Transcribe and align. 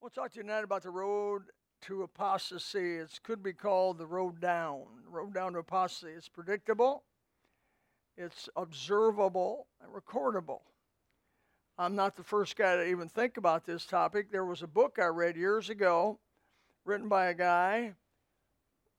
We'll 0.00 0.08
talk 0.08 0.32
to 0.32 0.36
you 0.38 0.44
tonight 0.44 0.64
about 0.64 0.82
the 0.82 0.90
road 0.90 1.42
to 1.82 2.04
apostasy. 2.04 2.96
It 2.96 3.20
could 3.22 3.42
be 3.42 3.52
called 3.52 3.98
the 3.98 4.06
road 4.06 4.40
down. 4.40 4.84
Road 5.06 5.34
down 5.34 5.52
to 5.52 5.58
apostasy. 5.58 6.12
It's 6.12 6.26
predictable, 6.26 7.02
it's 8.16 8.48
observable, 8.56 9.66
and 9.82 9.92
recordable. 9.92 10.60
I'm 11.76 11.96
not 11.96 12.16
the 12.16 12.24
first 12.24 12.56
guy 12.56 12.76
to 12.76 12.86
even 12.86 13.10
think 13.10 13.36
about 13.36 13.66
this 13.66 13.84
topic. 13.84 14.32
There 14.32 14.46
was 14.46 14.62
a 14.62 14.66
book 14.66 14.98
I 14.98 15.06
read 15.06 15.36
years 15.36 15.68
ago, 15.68 16.18
written 16.86 17.10
by 17.10 17.26
a 17.26 17.34
guy 17.34 17.92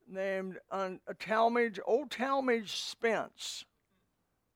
named 0.08 0.58
uh, 0.70 0.90
Talmage, 1.18 1.80
Old 1.84 2.10
Talmage 2.10 2.68
Spence. 2.68 3.64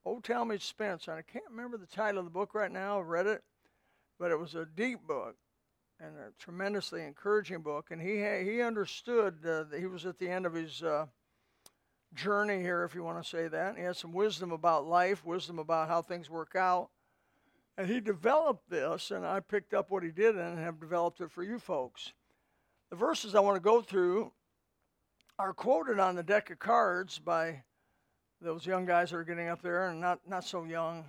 Old 0.05 0.23
Talmage 0.23 0.62
Spence. 0.62 1.09
And 1.09 1.16
I 1.16 1.23
can't 1.23 1.51
remember 1.51 1.77
the 1.77 1.87
title 1.87 2.20
of 2.20 2.24
the 2.24 2.30
book 2.30 2.55
right 2.55 2.70
now. 2.70 3.01
I 3.01 3.02
read 3.02 3.27
it, 3.27 3.42
but 4.16 4.30
it 4.30 4.38
was 4.38 4.55
a 4.55 4.65
deep 4.65 5.01
book 5.09 5.34
and 6.00 6.16
a 6.16 6.30
tremendously 6.38 7.02
encouraging 7.02 7.60
book. 7.60 7.91
And 7.91 8.00
he 8.00 8.16
he 8.50 8.62
understood 8.62 9.38
uh, 9.45 9.64
that 9.64 9.78
he 9.78 9.87
was 9.87 10.06
at 10.06 10.18
the 10.18 10.28
end 10.28 10.46
of 10.46 10.54
his 10.54 10.82
uh, 10.82 11.06
journey 12.14 12.60
here, 12.60 12.84
if 12.84 12.95
you 12.95 13.02
want 13.02 13.23
to 13.23 13.28
say 13.28 13.48
that. 13.48 13.77
He 13.77 13.82
had 13.82 13.96
some 13.96 14.12
wisdom 14.12 14.52
about 14.52 14.87
life, 14.87 15.24
wisdom 15.24 15.59
about 15.59 15.88
how 15.88 16.02
things 16.02 16.30
work 16.30 16.54
out. 16.56 16.90
And 17.78 17.88
he 17.88 18.01
developed 18.01 18.70
this, 18.70 19.10
and 19.10 19.27
I 19.27 19.40
picked 19.40 19.74
up 19.74 19.90
what 19.90 20.02
he 20.02 20.10
did 20.10 20.37
and 20.37 20.59
have 20.59 20.80
developed 20.80 21.20
it 21.20 21.30
for 21.30 21.42
you 21.42 21.59
folks. 21.59 22.12
The 22.90 22.96
verses 22.96 23.34
I 23.34 23.40
want 23.40 23.56
to 23.56 23.60
go 23.60 23.82
through 23.82 24.32
are 25.38 25.52
quoted 25.52 25.98
on 25.98 26.15
the 26.15 26.23
deck 26.23 26.51
of 26.51 26.59
cards 26.59 27.18
by 27.18 27.62
those 28.40 28.65
young 28.65 28.87
guys 28.87 29.10
that 29.10 29.16
are 29.16 29.24
getting 29.24 29.48
up 29.48 29.60
there, 29.60 29.88
and 29.88 30.01
not, 30.01 30.20
not 30.26 30.45
so 30.45 30.65
young, 30.65 31.04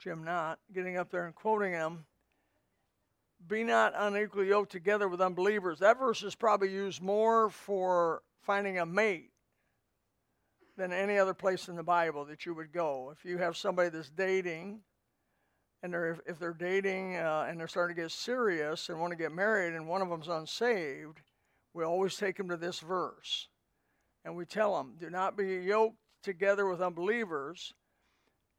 Jim 0.00 0.24
not, 0.24 0.58
getting 0.72 0.96
up 0.96 1.10
there 1.10 1.26
and 1.26 1.34
quoting 1.34 1.72
them. 1.72 2.06
Be 3.46 3.62
not 3.62 3.92
unequally 3.96 4.48
yoked 4.48 4.72
together 4.72 5.08
with 5.08 5.20
unbelievers. 5.20 5.78
That 5.80 5.98
verse 5.98 6.22
is 6.22 6.34
probably 6.34 6.70
used 6.70 7.02
more 7.02 7.50
for 7.50 8.22
finding 8.42 8.78
a 8.78 8.86
mate 8.86 9.30
than 10.76 10.92
any 10.92 11.18
other 11.18 11.34
place 11.34 11.68
in 11.68 11.76
the 11.76 11.82
Bible 11.82 12.24
that 12.24 12.46
you 12.46 12.54
would 12.54 12.72
go. 12.72 13.12
If 13.16 13.24
you 13.24 13.38
have 13.38 13.56
somebody 13.56 13.90
that's 13.90 14.10
dating, 14.10 14.80
and 15.82 15.92
they're, 15.92 16.18
if 16.26 16.38
they're 16.38 16.54
dating 16.54 17.16
uh, 17.16 17.46
and 17.48 17.60
they're 17.60 17.68
starting 17.68 17.94
to 17.94 18.02
get 18.02 18.10
serious 18.10 18.88
and 18.88 18.98
want 18.98 19.12
to 19.12 19.16
get 19.16 19.32
married, 19.32 19.74
and 19.74 19.86
one 19.86 20.00
of 20.00 20.08
them's 20.08 20.28
unsaved, 20.28 21.20
we 21.74 21.84
always 21.84 22.16
take 22.16 22.36
them 22.36 22.48
to 22.48 22.56
this 22.56 22.80
verse. 22.80 23.48
And 24.24 24.34
we 24.34 24.46
tell 24.46 24.76
them, 24.76 24.94
do 24.98 25.10
not 25.10 25.36
be 25.36 25.56
yoked 25.56 25.98
together 26.22 26.66
with 26.66 26.80
unbelievers. 26.80 27.74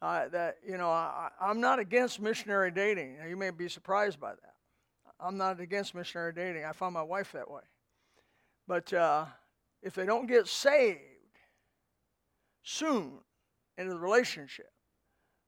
Uh, 0.02 0.28
that, 0.30 0.58
you 0.68 0.78
know, 0.78 0.90
I, 0.90 1.30
I'm 1.42 1.60
not 1.60 1.80
against 1.80 2.22
missionary 2.22 2.70
dating. 2.70 3.18
Now, 3.18 3.26
you 3.26 3.38
may 3.38 3.50
be 3.50 3.68
surprised 3.68 4.20
by 4.20 4.32
that. 4.32 4.55
I'm 5.20 5.38
not 5.38 5.60
against 5.60 5.96
missionary 5.96 6.34
dating. 6.34 6.66
I 6.66 6.72
found 6.74 6.94
my 6.94 7.04
wife 7.04 7.32
that 7.32 7.50
way. 7.50 7.62
But 8.68 8.92
uh, 8.94 9.26
if 9.82 9.94
they 9.94 10.06
don't 10.06 10.28
get 10.28 10.48
saved 10.48 11.00
soon 12.64 13.20
into 13.78 13.94
the 13.94 14.00
relationship, 14.00 14.72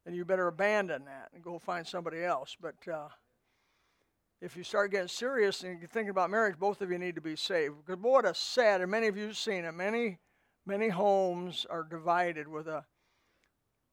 then 0.06 0.14
you 0.14 0.24
better 0.24 0.48
abandon 0.48 1.06
that 1.06 1.30
and 1.34 1.44
go 1.44 1.60
find 1.60 1.86
somebody 1.86 2.24
else. 2.24 2.56
But 2.62 2.76
uh, 2.92 3.10
if 4.42 4.56
you 4.56 4.64
start 4.64 4.92
getting 4.92 5.08
serious 5.08 5.64
and 5.64 5.80
you're 5.80 5.90
thinking 5.90 6.12
about 6.12 6.30
marriage, 6.30 6.58
both 6.58 6.82
of 6.82 6.92
you 6.92 6.98
need 6.98 7.16
to 7.16 7.22
be 7.22 7.36
saved. 7.36 7.76
Because 7.86 8.02
what 8.02 8.26
a 8.26 8.34
sad, 8.34 8.82
and 8.82 8.92
many 8.92 9.08
of 9.08 9.18
you 9.18 9.28
have 9.28 9.38
seen 9.38 9.66
it. 9.66 9.74
Many, 9.74 10.20
many 10.66 10.90
homes 10.90 11.66
are 11.70 11.84
divided 11.84 12.48
with 12.48 12.68
a 12.68 12.86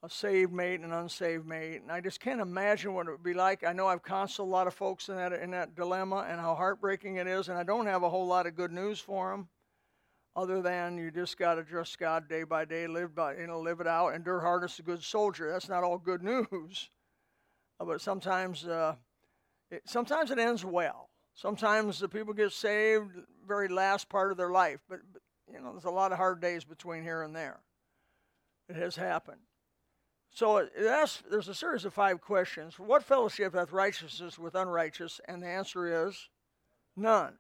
a 0.05 0.10
saved 0.10 0.52
mate 0.52 0.80
and 0.80 0.84
an 0.84 0.92
unsaved 0.92 1.47
mate, 1.47 1.80
and 1.80 1.91
I 1.91 2.02
just 2.02 2.20
can't 2.20 2.41
imagine 2.41 2.92
what 2.92 3.06
it 3.06 3.10
would 3.10 3.22
be 3.22 3.33
like. 3.33 3.64
I 3.64 3.72
know 3.72 3.86
I've 3.86 4.02
counseled 4.02 4.48
a 4.48 4.50
lot 4.50 4.66
of 4.66 4.74
folks 4.74 5.08
in 5.08 5.16
that 5.16 5.33
in 5.33 5.52
that 5.52 5.74
dilemma 5.74 6.27
and 6.28 6.38
how 6.38 6.55
heartbreaking 6.55 7.16
it 7.16 7.27
is, 7.27 7.48
and 7.48 7.56
I 7.56 7.62
don't 7.62 7.86
have 7.86 8.02
a 8.02 8.11
whole 8.11 8.27
lot 8.27 8.46
of 8.46 8.55
good 8.55 8.70
news 8.70 9.00
for 9.00 9.30
them, 9.30 9.48
other 10.36 10.61
than 10.61 10.98
you 10.98 11.11
just 11.11 11.39
got 11.39 11.55
to 11.55 11.64
trust 11.64 11.98
God 11.98 12.29
day 12.29 12.42
by 12.42 12.67
day, 12.67 12.86
live 12.86 13.14
by 13.14 13.36
you 13.36 13.46
know 13.46 13.61
live 13.61 13.80
it 13.80 13.86
out, 13.86 14.11
endure 14.11 14.40
hard 14.40 14.62
as 14.62 14.79
a 14.79 14.83
good 14.83 15.02
soldier. 15.02 15.51
That's 15.51 15.70
not 15.70 15.83
all 15.83 15.96
good 15.96 16.23
news, 16.50 16.90
uh, 17.80 17.86
but 17.86 18.02
sometimes 18.02 18.67
uh, 18.67 18.96
it, 19.70 19.83
sometimes 19.86 20.30
it 20.30 20.39
ends 20.39 20.67
well. 20.67 21.08
Sometimes 21.33 21.98
the 21.98 22.08
people 22.08 22.34
get 22.34 22.52
saved 22.52 23.17
very 23.48 23.68
last 23.68 24.11
part 24.11 24.30
of 24.30 24.36
their 24.36 24.50
life, 24.50 24.80
but, 24.86 25.00
but 25.14 25.23
you 25.50 25.62
know 25.62 25.73
there's 25.73 25.84
a 25.84 25.90
lot 25.90 26.12
of 26.12 26.18
hard 26.18 26.42
days 26.42 26.62
between 26.62 27.02
here 27.02 27.23
and 27.23 27.34
there. 27.34 27.61
It 28.68 28.77
has 28.77 28.96
happened. 28.96 29.40
So 30.34 30.58
uh, 30.58 30.67
asks, 30.89 31.22
there's 31.30 31.48
a 31.48 31.55
series 31.55 31.84
of 31.84 31.95
five 31.95 32.20
questions. 32.20 32.77
What 32.77 33.05
fellowship 33.05 33.55
hath 33.55 33.72
righteousness 33.72 34.36
with 34.36 34.56
unrighteous? 34.56 35.20
And 35.28 35.40
the 35.40 35.46
answer 35.46 36.06
is 36.06 36.28
none. 36.96 37.34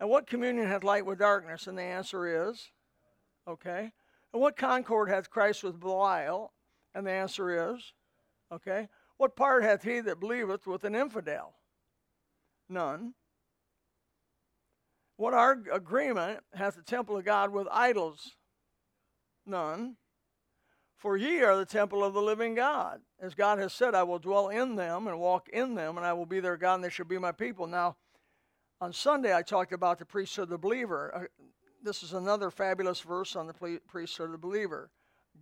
And 0.00 0.10
what 0.10 0.26
communion 0.26 0.66
hath 0.66 0.82
light 0.82 1.06
with 1.06 1.20
darkness? 1.20 1.68
And 1.68 1.78
the 1.78 1.82
answer 1.82 2.50
is 2.50 2.72
okay. 3.48 3.92
And 4.32 4.42
what 4.42 4.56
concord 4.56 5.08
hath 5.08 5.30
Christ 5.30 5.62
with 5.62 5.78
Belial? 5.78 6.52
And 6.96 7.06
the 7.06 7.12
answer 7.12 7.72
is 7.72 7.92
okay. 8.52 8.88
What 9.18 9.36
part 9.36 9.62
hath 9.62 9.84
he 9.84 10.00
that 10.00 10.18
believeth 10.18 10.66
with 10.66 10.82
an 10.82 10.96
infidel? 10.96 11.54
None. 12.68 13.14
What 15.16 15.32
our 15.32 15.56
agreement 15.72 16.40
hath 16.54 16.74
the 16.74 16.82
temple 16.82 17.16
of 17.16 17.24
God 17.24 17.52
with 17.52 17.68
idols? 17.70 18.32
None. 19.46 19.96
For 20.96 21.16
ye 21.16 21.42
are 21.42 21.56
the 21.56 21.66
temple 21.66 22.02
of 22.02 22.14
the 22.14 22.22
living 22.22 22.54
God. 22.54 23.00
As 23.20 23.34
God 23.34 23.58
has 23.58 23.72
said, 23.72 23.94
I 23.94 24.02
will 24.02 24.18
dwell 24.18 24.48
in 24.48 24.76
them 24.76 25.06
and 25.06 25.20
walk 25.20 25.48
in 25.50 25.74
them, 25.74 25.98
and 25.98 26.06
I 26.06 26.14
will 26.14 26.26
be 26.26 26.40
their 26.40 26.56
God, 26.56 26.76
and 26.76 26.84
they 26.84 26.90
shall 26.90 27.06
be 27.06 27.18
my 27.18 27.32
people. 27.32 27.66
Now, 27.66 27.96
on 28.80 28.92
Sunday, 28.92 29.34
I 29.34 29.42
talked 29.42 29.72
about 29.72 29.98
the 29.98 30.06
priesthood 30.06 30.44
of 30.44 30.48
the 30.50 30.58
believer. 30.58 31.12
Uh, 31.14 31.44
this 31.82 32.02
is 32.02 32.14
another 32.14 32.50
fabulous 32.50 33.00
verse 33.00 33.36
on 33.36 33.46
the 33.46 33.80
priesthood 33.86 34.26
of 34.26 34.32
the 34.32 34.38
believer. 34.38 34.90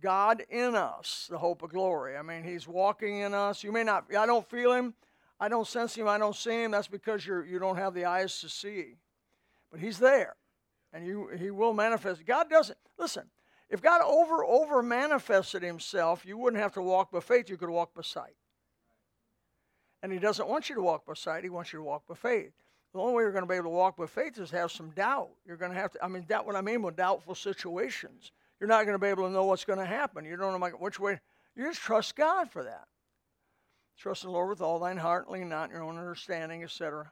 God 0.01 0.43
in 0.49 0.75
us, 0.75 1.27
the 1.29 1.37
hope 1.37 1.63
of 1.63 1.69
glory. 1.69 2.17
I 2.17 2.21
mean, 2.21 2.43
He's 2.43 2.67
walking 2.67 3.19
in 3.19 3.33
us. 3.33 3.63
You 3.63 3.71
may 3.71 3.83
not, 3.83 4.05
I 4.15 4.25
don't 4.25 4.47
feel 4.49 4.73
Him, 4.73 4.93
I 5.39 5.47
don't 5.47 5.67
sense 5.67 5.95
Him, 5.95 6.07
I 6.07 6.17
don't 6.17 6.35
see 6.35 6.63
Him. 6.63 6.71
That's 6.71 6.87
because 6.87 7.25
you're, 7.25 7.45
you 7.45 7.59
don't 7.59 7.77
have 7.77 7.93
the 7.93 8.05
eyes 8.05 8.41
to 8.41 8.49
see. 8.49 8.97
But 9.71 9.79
He's 9.79 9.99
there, 9.99 10.35
and 10.91 11.05
you, 11.05 11.29
He 11.37 11.49
will 11.49 11.73
manifest. 11.73 12.25
God 12.25 12.49
doesn't, 12.49 12.77
listen, 12.97 13.29
if 13.69 13.81
God 13.81 14.01
over 14.01 14.43
over 14.45 14.83
manifested 14.83 15.63
himself, 15.63 16.25
you 16.25 16.37
wouldn't 16.37 16.61
have 16.61 16.73
to 16.73 16.81
walk 16.81 17.11
by 17.11 17.19
faith, 17.19 17.49
you 17.49 17.57
could 17.57 17.69
walk 17.69 17.93
by 17.93 18.01
sight. 18.01 18.35
And 20.03 20.11
he 20.11 20.19
doesn't 20.19 20.47
want 20.47 20.69
you 20.69 20.75
to 20.75 20.81
walk 20.81 21.05
by 21.05 21.13
sight, 21.13 21.43
he 21.43 21.49
wants 21.49 21.73
you 21.73 21.79
to 21.79 21.83
walk 21.83 22.03
by 22.07 22.15
faith. 22.15 22.51
The 22.93 22.99
only 22.99 23.13
way 23.13 23.23
you're 23.23 23.31
going 23.31 23.43
to 23.43 23.49
be 23.49 23.55
able 23.55 23.71
to 23.71 23.75
walk 23.75 23.97
by 23.97 24.05
faith 24.05 24.39
is 24.39 24.51
have 24.51 24.71
some 24.71 24.91
doubt. 24.91 25.31
You're 25.45 25.57
going 25.57 25.71
to 25.71 25.77
have 25.77 25.91
to, 25.91 26.03
I 26.03 26.07
mean, 26.07 26.25
doubt 26.29 26.45
what 26.45 26.55
I 26.55 26.61
mean 26.61 26.81
with 26.81 26.95
doubtful 26.95 27.35
situations. 27.35 28.31
You're 28.59 28.69
not 28.69 28.85
going 28.85 28.95
to 28.95 28.99
be 28.99 29.07
able 29.07 29.23
to 29.23 29.33
know 29.33 29.43
what's 29.43 29.65
going 29.65 29.79
to 29.79 29.85
happen. 29.85 30.23
You 30.23 30.37
don't 30.37 30.57
know 30.57 30.67
which 30.77 30.99
way. 30.99 31.19
You 31.55 31.65
just 31.65 31.81
trust 31.81 32.15
God 32.15 32.49
for 32.49 32.63
that. 32.63 32.87
Trust 33.97 34.23
in 34.23 34.29
the 34.29 34.33
Lord 34.33 34.49
with 34.49 34.61
all 34.61 34.79
thine 34.79 34.97
heart, 34.97 35.29
lean 35.29 35.49
not 35.49 35.69
in 35.69 35.75
your 35.75 35.83
own 35.83 35.97
understanding, 35.97 36.63
etc. 36.63 37.11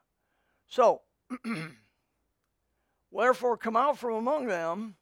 So, 0.68 1.02
wherefore 3.12 3.58
come 3.58 3.76
out 3.76 3.98
from 3.98 4.14
among 4.14 4.48
them 4.48 4.96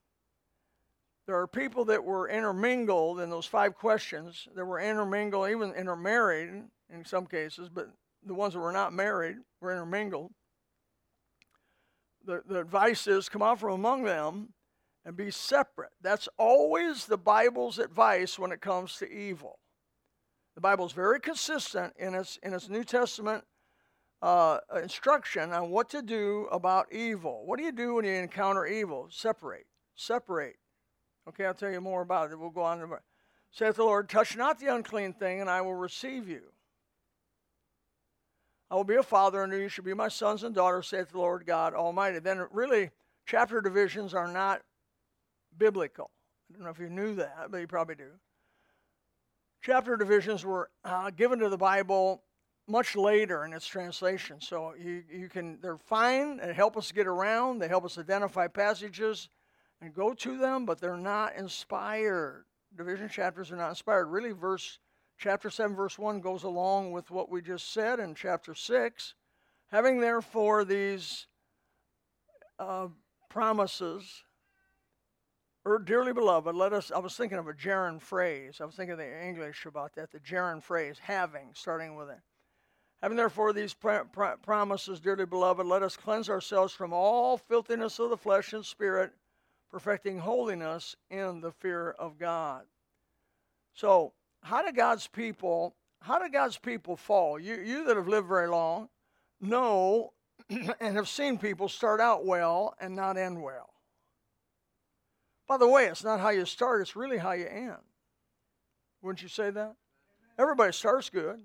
there 1.31 1.39
are 1.39 1.47
people 1.47 1.85
that 1.85 2.03
were 2.03 2.27
intermingled 2.27 3.21
in 3.21 3.29
those 3.29 3.45
five 3.45 3.73
questions 3.73 4.49
that 4.53 4.65
were 4.65 4.81
intermingled, 4.81 5.49
even 5.49 5.73
intermarried 5.75 6.49
in 6.93 7.05
some 7.05 7.25
cases, 7.25 7.69
but 7.69 7.87
the 8.25 8.33
ones 8.33 8.53
that 8.53 8.59
were 8.59 8.73
not 8.73 8.91
married 8.91 9.37
were 9.61 9.71
intermingled. 9.71 10.33
The, 12.25 12.41
the 12.45 12.59
advice 12.59 13.07
is 13.07 13.29
come 13.29 13.41
out 13.41 13.61
from 13.61 13.71
among 13.71 14.03
them 14.03 14.49
and 15.05 15.15
be 15.15 15.31
separate. 15.31 15.91
That's 16.01 16.27
always 16.37 17.05
the 17.05 17.17
Bible's 17.17 17.79
advice 17.79 18.37
when 18.37 18.51
it 18.51 18.59
comes 18.59 18.97
to 18.97 19.09
evil. 19.09 19.59
The 20.55 20.61
Bible 20.61 20.85
is 20.85 20.91
very 20.91 21.21
consistent 21.21 21.93
in 21.97 22.13
its, 22.13 22.39
in 22.43 22.53
its 22.53 22.67
New 22.67 22.83
Testament 22.83 23.45
uh, 24.21 24.57
instruction 24.83 25.53
on 25.53 25.69
what 25.69 25.89
to 25.91 26.01
do 26.01 26.49
about 26.51 26.91
evil. 26.91 27.45
What 27.45 27.57
do 27.57 27.63
you 27.63 27.71
do 27.71 27.93
when 27.93 28.03
you 28.03 28.11
encounter 28.11 28.65
evil? 28.65 29.07
Separate. 29.09 29.67
Separate. 29.95 30.57
Okay, 31.29 31.45
I'll 31.45 31.53
tell 31.53 31.71
you 31.71 31.81
more 31.81 32.01
about 32.01 32.31
it. 32.31 32.39
We'll 32.39 32.49
go 32.49 32.63
on. 32.63 32.79
To, 32.79 32.99
saith 33.51 33.75
the 33.75 33.83
Lord, 33.83 34.09
touch 34.09 34.35
not 34.35 34.59
the 34.59 34.73
unclean 34.73 35.13
thing, 35.13 35.41
and 35.41 35.49
I 35.49 35.61
will 35.61 35.75
receive 35.75 36.27
you. 36.27 36.41
I 38.69 38.75
will 38.75 38.83
be 38.83 38.95
a 38.95 39.03
father 39.03 39.43
unto 39.43 39.57
you, 39.57 39.67
shall 39.67 39.83
be 39.83 39.93
my 39.93 40.07
sons 40.07 40.43
and 40.43 40.55
daughters, 40.55 40.87
saith 40.87 41.11
the 41.11 41.17
Lord 41.17 41.45
God 41.45 41.73
Almighty. 41.73 42.19
Then, 42.19 42.47
really, 42.51 42.89
chapter 43.25 43.61
divisions 43.61 44.13
are 44.13 44.31
not 44.31 44.61
biblical. 45.57 46.09
I 46.49 46.53
don't 46.53 46.63
know 46.63 46.71
if 46.71 46.79
you 46.79 46.89
knew 46.89 47.15
that, 47.15 47.47
but 47.49 47.57
you 47.57 47.67
probably 47.67 47.95
do. 47.95 48.11
Chapter 49.61 49.97
divisions 49.97 50.43
were 50.43 50.69
uh, 50.83 51.11
given 51.11 51.39
to 51.39 51.49
the 51.49 51.57
Bible 51.57 52.23
much 52.67 52.95
later 52.95 53.43
in 53.45 53.53
its 53.53 53.67
translation, 53.67 54.39
so 54.39 54.73
you, 54.79 55.03
you 55.11 55.27
can 55.27 55.59
they're 55.61 55.77
fine. 55.77 56.37
They 56.37 56.53
help 56.53 56.77
us 56.77 56.91
get 56.91 57.05
around. 57.05 57.59
They 57.59 57.67
help 57.67 57.85
us 57.85 57.97
identify 57.97 58.47
passages 58.47 59.29
and 59.81 59.93
go 59.93 60.13
to 60.13 60.37
them, 60.37 60.65
but 60.65 60.79
they're 60.79 60.97
not 60.97 61.35
inspired. 61.35 62.45
Division 62.77 63.09
chapters 63.09 63.51
are 63.51 63.57
not 63.57 63.69
inspired. 63.69 64.05
Really, 64.07 64.31
verse 64.31 64.79
chapter 65.17 65.49
7, 65.49 65.75
verse 65.75 65.97
1 65.97 66.21
goes 66.21 66.43
along 66.43 66.91
with 66.91 67.11
what 67.11 67.29
we 67.29 67.41
just 67.41 67.73
said, 67.73 67.99
in 67.99 68.15
chapter 68.15 68.53
6 68.55 69.15
Having 69.71 70.01
therefore 70.01 70.65
these 70.65 71.27
uh, 72.59 72.87
promises, 73.29 74.23
or 75.63 75.79
dearly 75.79 76.11
beloved, 76.11 76.53
let 76.53 76.73
us. 76.73 76.91
I 76.91 76.99
was 76.99 77.15
thinking 77.15 77.37
of 77.37 77.47
a 77.47 77.53
gerund 77.53 78.01
phrase. 78.01 78.59
I 78.59 78.65
was 78.65 78.75
thinking 78.75 78.93
of 78.93 78.97
the 78.97 79.25
English 79.25 79.65
about 79.65 79.95
that. 79.95 80.11
The 80.11 80.19
gerund 80.19 80.65
phrase, 80.65 80.97
having, 81.01 81.51
starting 81.53 81.95
with 81.95 82.09
it. 82.09 82.19
Having 83.01 83.17
therefore 83.17 83.53
these 83.53 83.73
pr- 83.73 84.03
pr- 84.11 84.35
promises, 84.43 84.99
dearly 84.99 85.25
beloved, 85.25 85.65
let 85.65 85.83
us 85.83 85.95
cleanse 85.95 86.29
ourselves 86.29 86.73
from 86.73 86.91
all 86.91 87.37
filthiness 87.37 87.97
of 87.99 88.09
the 88.09 88.17
flesh 88.17 88.51
and 88.51 88.65
spirit, 88.65 89.13
perfecting 89.71 90.19
holiness 90.19 90.95
in 91.09 91.41
the 91.41 91.51
fear 91.51 91.91
of 91.91 92.19
God. 92.19 92.63
So, 93.73 94.13
how 94.43 94.65
do 94.65 94.71
God's 94.71 95.07
people? 95.07 95.75
How 96.01 96.19
do 96.19 96.29
God's 96.29 96.57
people 96.57 96.97
fall? 96.97 97.39
You, 97.39 97.55
you 97.55 97.85
that 97.85 97.95
have 97.95 98.07
lived 98.07 98.27
very 98.27 98.49
long, 98.49 98.89
know 99.39 100.13
and 100.49 100.95
have 100.95 101.07
seen 101.07 101.37
people 101.37 101.69
start 101.69 102.01
out 102.01 102.25
well 102.25 102.75
and 102.79 102.95
not 102.95 103.17
end 103.17 103.41
well. 103.41 103.69
By 105.47 105.57
the 105.57 105.67
way, 105.67 105.85
it's 105.85 106.03
not 106.03 106.19
how 106.19 106.29
you 106.29 106.45
start, 106.45 106.81
it's 106.81 106.95
really 106.95 107.17
how 107.17 107.33
you 107.33 107.45
end. 107.45 107.75
Wouldn't 109.01 109.21
you 109.21 109.29
say 109.29 109.49
that? 109.51 109.75
Everybody 110.37 110.73
starts 110.73 111.09
good. 111.09 111.39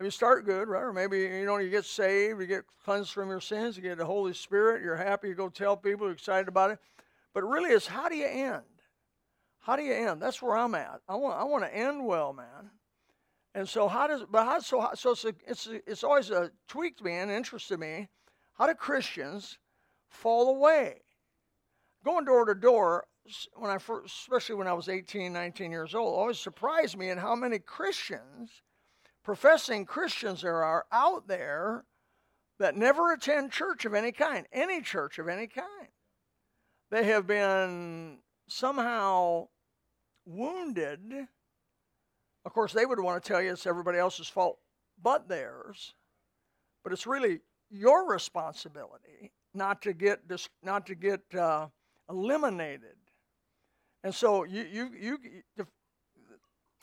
If 0.00 0.04
you 0.04 0.10
start 0.10 0.44
good, 0.44 0.68
right? 0.68 0.82
Or 0.82 0.92
maybe 0.92 1.20
you 1.20 1.46
know 1.46 1.58
you 1.58 1.70
get 1.70 1.84
saved, 1.84 2.40
you 2.40 2.46
get 2.46 2.64
cleansed 2.84 3.12
from 3.12 3.28
your 3.28 3.40
sins, 3.40 3.76
you 3.76 3.82
get 3.82 3.98
the 3.98 4.04
Holy 4.04 4.34
Spirit, 4.34 4.82
you're 4.82 4.96
happy, 4.96 5.28
you 5.28 5.34
go 5.34 5.48
tell 5.48 5.76
people, 5.76 6.06
you're 6.06 6.14
excited 6.14 6.48
about 6.48 6.72
it. 6.72 6.78
But 7.34 7.44
really 7.44 7.70
is 7.70 7.86
how 7.86 8.08
do 8.08 8.16
you 8.16 8.26
end? 8.26 8.62
How 9.60 9.76
do 9.76 9.82
you 9.82 9.94
end? 9.94 10.20
That's 10.20 10.42
where 10.42 10.56
I'm 10.56 10.74
at. 10.74 11.00
I 11.08 11.14
want 11.16 11.38
I 11.38 11.44
want 11.44 11.64
to 11.64 11.74
end 11.74 12.04
well, 12.04 12.32
man. 12.32 12.70
And 13.54 13.68
so 13.68 13.88
how 13.88 14.06
does 14.06 14.24
but 14.30 14.44
how 14.44 14.58
so 14.60 14.88
so 14.94 15.12
it's 15.12 15.24
a, 15.24 15.34
it's 15.46 15.66
a, 15.66 15.90
it's 15.90 16.04
always 16.04 16.30
a 16.30 16.50
tweaked 16.68 17.02
me 17.02 17.12
and 17.14 17.30
interested 17.30 17.78
me. 17.78 18.08
How 18.54 18.66
do 18.66 18.74
Christians 18.74 19.58
fall 20.08 20.54
away? 20.54 21.02
Going 22.04 22.24
door 22.24 22.44
to 22.44 22.54
door 22.54 23.04
when 23.54 23.70
I 23.70 23.78
first, 23.78 24.14
especially 24.14 24.56
when 24.56 24.66
I 24.66 24.72
was 24.72 24.88
18, 24.88 25.32
19 25.32 25.70
years 25.70 25.94
old, 25.94 26.18
always 26.18 26.38
surprised 26.38 26.96
me 26.96 27.10
in 27.10 27.18
how 27.18 27.34
many 27.34 27.58
Christians, 27.58 28.62
professing 29.22 29.86
Christians 29.86 30.42
there 30.42 30.64
are 30.64 30.86
out 30.90 31.28
there 31.28 31.84
that 32.58 32.76
never 32.76 33.12
attend 33.12 33.52
church 33.52 33.84
of 33.84 33.94
any 33.94 34.12
kind, 34.12 34.46
any 34.52 34.80
church 34.80 35.18
of 35.18 35.28
any 35.28 35.46
kind. 35.46 35.81
They 36.92 37.04
have 37.04 37.26
been 37.26 38.18
somehow 38.46 39.48
wounded 40.24 41.26
of 42.44 42.52
course, 42.52 42.72
they 42.72 42.86
would 42.86 42.98
want 42.98 43.22
to 43.22 43.28
tell 43.28 43.40
you 43.40 43.52
it's 43.52 43.66
everybody 43.66 43.98
else's 43.98 44.28
fault 44.28 44.58
but 45.00 45.28
theirs, 45.28 45.94
but 46.82 46.92
it's 46.92 47.06
really 47.06 47.40
your 47.70 48.08
responsibility 48.08 49.32
not 49.54 49.82
to 49.82 49.92
get 49.92 50.26
dis- 50.28 50.48
not 50.62 50.86
to 50.86 50.94
get 50.94 51.20
uh, 51.34 51.68
eliminated. 52.10 52.96
And 54.02 54.14
so 54.14 54.44
you 54.44 54.62
you 54.62 54.90
you. 54.98 55.66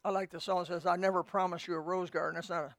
I 0.06 0.12
like 0.12 0.32
the 0.32 0.40
song 0.40 0.60
that 0.60 0.68
says, 0.68 0.86
"I 0.86 0.96
never 0.96 1.24
promise 1.24 1.68
you 1.68 1.76
a 1.76 1.80
rose 1.80 2.10
garden." 2.10 2.36
That's 2.36 2.50
not 2.50 2.64
a. 2.64 2.76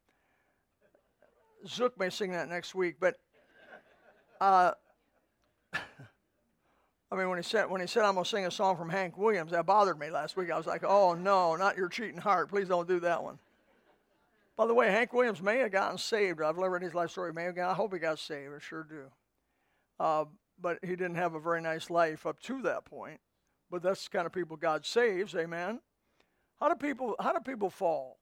Zook 1.69 1.99
may 1.99 2.09
sing 2.09 2.33
that 2.33 2.49
next 2.49 2.75
week, 2.75 2.97
but. 2.99 3.17
Uh, 4.41 4.73
I 7.13 7.17
mean, 7.17 7.29
when 7.29 7.39
he 7.39 7.43
said 7.43 7.69
when 7.69 7.81
he 7.81 7.87
said 7.87 8.05
I'm 8.05 8.15
gonna 8.15 8.25
sing 8.25 8.47
a 8.47 8.51
song 8.51 8.77
from 8.77 8.89
Hank 8.89 9.19
Williams, 9.19 9.51
that 9.51 9.67
bothered 9.67 9.99
me 9.99 10.11
last 10.11 10.37
week. 10.37 10.51
I 10.51 10.57
was 10.57 10.67
like, 10.67 10.85
oh 10.85 11.15
no, 11.15 11.57
not 11.57 11.77
your 11.77 11.89
cheating 11.89 12.21
heart. 12.21 12.49
Please 12.49 12.69
don't 12.69 12.87
do 12.87 13.01
that 13.01 13.23
one. 13.23 13.39
By 14.57 14.67
the 14.67 14.75
way, 14.75 14.91
Hank 14.91 15.13
Williams 15.13 15.43
may 15.43 15.59
have 15.59 15.73
gotten 15.73 15.99
saved. 15.99 16.41
I've 16.41 16.57
never 16.57 16.71
read 16.71 16.83
his 16.83 16.95
life 16.95 17.11
story. 17.11 17.33
May 17.33 17.45
have 17.45 17.57
gotten, 17.57 17.71
I 17.71 17.75
hope 17.75 17.93
he 17.93 17.99
got 17.99 18.19
saved. 18.19 18.53
I 18.55 18.59
sure 18.61 18.85
do. 18.85 19.05
Uh, 19.99 20.27
but 20.61 20.79
he 20.83 20.91
didn't 20.91 21.15
have 21.15 21.35
a 21.35 21.41
very 21.41 21.61
nice 21.63 21.91
life 21.91 22.27
up 22.27 22.39
to 22.41 22.63
that 22.63 22.85
point. 22.85 23.19
But 23.71 23.83
that's 23.83 24.05
the 24.05 24.11
kind 24.11 24.27
of 24.27 24.33
people 24.33 24.57
God 24.57 24.85
saves. 24.85 25.35
Amen. 25.35 25.81
How 26.61 26.69
do 26.69 26.75
people 26.75 27.17
How 27.19 27.33
do 27.33 27.41
people 27.41 27.71
fall? 27.71 28.19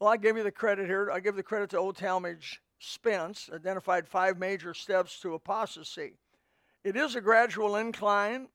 Well, 0.00 0.10
I 0.10 0.16
give 0.16 0.36
you 0.36 0.42
the 0.42 0.50
credit 0.50 0.86
here. 0.86 1.10
I 1.12 1.20
give 1.20 1.36
the 1.36 1.42
credit 1.44 1.70
to 1.70 1.78
Old 1.78 1.96
Talmage 1.96 2.56
Spence. 2.80 3.48
Identified 3.54 4.08
five 4.08 4.38
major 4.38 4.74
steps 4.74 5.20
to 5.20 5.34
apostasy. 5.34 6.14
It 6.84 6.96
is 6.96 7.14
a 7.14 7.20
gradual 7.20 7.76
incline, 7.76 8.48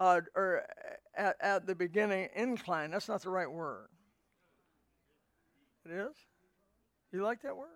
uh, 0.00 0.20
or 0.34 0.64
at, 1.16 1.36
at 1.40 1.66
the 1.66 1.74
beginning, 1.74 2.28
incline. 2.34 2.90
That's 2.90 3.08
not 3.08 3.22
the 3.22 3.30
right 3.30 3.50
word. 3.50 3.88
It 5.84 5.92
is? 5.92 6.16
You 7.12 7.22
like 7.22 7.42
that 7.42 7.56
word? 7.56 7.68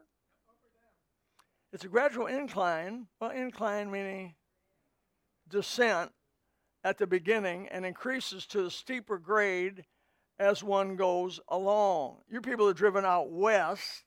It's 1.72 1.84
a 1.84 1.88
gradual 1.88 2.26
incline. 2.26 3.06
Well, 3.20 3.30
incline 3.30 3.90
meaning 3.90 4.34
descent 5.48 6.10
at 6.82 6.98
the 6.98 7.06
beginning 7.06 7.68
and 7.68 7.84
increases 7.84 8.46
to 8.46 8.66
a 8.66 8.70
steeper 8.70 9.18
grade 9.18 9.84
as 10.38 10.64
one 10.64 10.96
goes 10.96 11.38
along. 11.48 12.16
You 12.28 12.40
people 12.40 12.66
have 12.66 12.76
driven 12.76 13.04
out 13.04 13.30
west, 13.30 14.04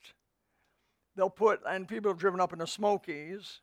they'll 1.16 1.30
put, 1.30 1.62
and 1.68 1.88
people 1.88 2.12
have 2.12 2.18
driven 2.18 2.42
up 2.42 2.52
in 2.52 2.60
the 2.60 2.68
Smokies, 2.68 3.62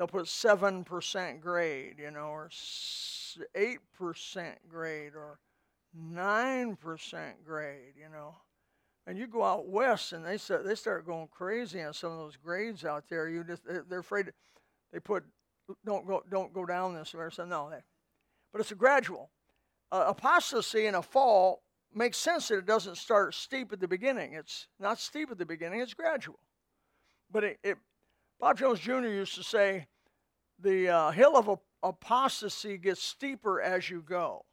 they'll 0.00 0.08
put 0.08 0.24
7% 0.24 1.40
grade, 1.42 1.96
you 1.98 2.10
know, 2.10 2.28
or 2.28 2.48
8% 2.48 3.38
grade, 4.66 5.12
or 5.14 5.38
9% 5.94 7.32
grade, 7.44 7.92
you 7.98 8.08
know. 8.10 8.34
And 9.06 9.18
you 9.18 9.26
go 9.26 9.44
out 9.44 9.68
west 9.68 10.14
and 10.14 10.24
they 10.24 10.38
start, 10.38 10.64
they 10.64 10.74
start 10.74 11.04
going 11.04 11.28
crazy 11.30 11.82
on 11.82 11.92
some 11.92 12.12
of 12.12 12.18
those 12.18 12.36
grades 12.36 12.86
out 12.86 13.04
there. 13.10 13.28
You 13.28 13.44
just, 13.44 13.62
they're 13.90 13.98
afraid 13.98 14.32
they 14.90 15.00
put, 15.00 15.22
don't 15.84 16.06
go, 16.06 16.22
don't 16.30 16.54
go 16.54 16.64
down 16.64 16.94
this 16.94 17.12
way 17.12 17.24
something. 17.24 17.50
No, 17.50 17.70
but 18.52 18.62
it's 18.62 18.72
a 18.72 18.76
gradual. 18.76 19.28
Uh, 19.92 20.04
apostasy 20.08 20.86
and 20.86 20.96
a 20.96 21.02
fall 21.02 21.60
makes 21.94 22.16
sense 22.16 22.48
that 22.48 22.56
it 22.56 22.66
doesn't 22.66 22.96
start 22.96 23.34
steep 23.34 23.70
at 23.70 23.80
the 23.80 23.88
beginning. 23.88 24.32
It's 24.32 24.66
not 24.78 24.98
steep 24.98 25.30
at 25.30 25.36
the 25.36 25.44
beginning, 25.44 25.80
it's 25.80 25.92
gradual. 25.92 26.38
But 27.30 27.44
it, 27.44 27.58
it 27.62 27.76
Bob 28.40 28.56
Jones 28.58 28.80
Jr. 28.80 29.06
used 29.08 29.34
to 29.34 29.42
say, 29.42 29.86
the 30.58 30.88
uh, 30.88 31.10
hill 31.10 31.36
of 31.36 31.58
apostasy 31.82 32.78
gets 32.78 33.02
steeper 33.02 33.60
as 33.60 33.90
you 33.90 34.02
go. 34.02 34.44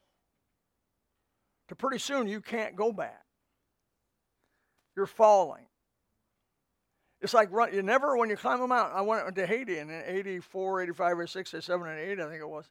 To 1.69 1.75
pretty 1.75 1.99
soon 1.99 2.27
you 2.27 2.41
can't 2.41 2.75
go 2.75 2.91
back. 2.91 3.23
You're 4.95 5.05
falling. 5.05 5.67
It's 7.21 7.33
like 7.33 7.51
run, 7.51 7.73
you 7.73 7.81
never, 7.81 8.15
when 8.17 8.29
you 8.29 8.35
climb 8.35 8.61
a 8.61 8.67
mountain, 8.67 8.97
I 8.97 9.01
went 9.01 9.35
to 9.35 9.47
Haiti 9.47 9.79
in 9.79 9.89
84, 9.89 10.81
85, 10.83 11.17
86, 11.19 11.53
87, 11.53 11.87
and 11.87 11.99
8, 11.99 12.19
I 12.19 12.29
think 12.29 12.41
it 12.41 12.49
was. 12.49 12.69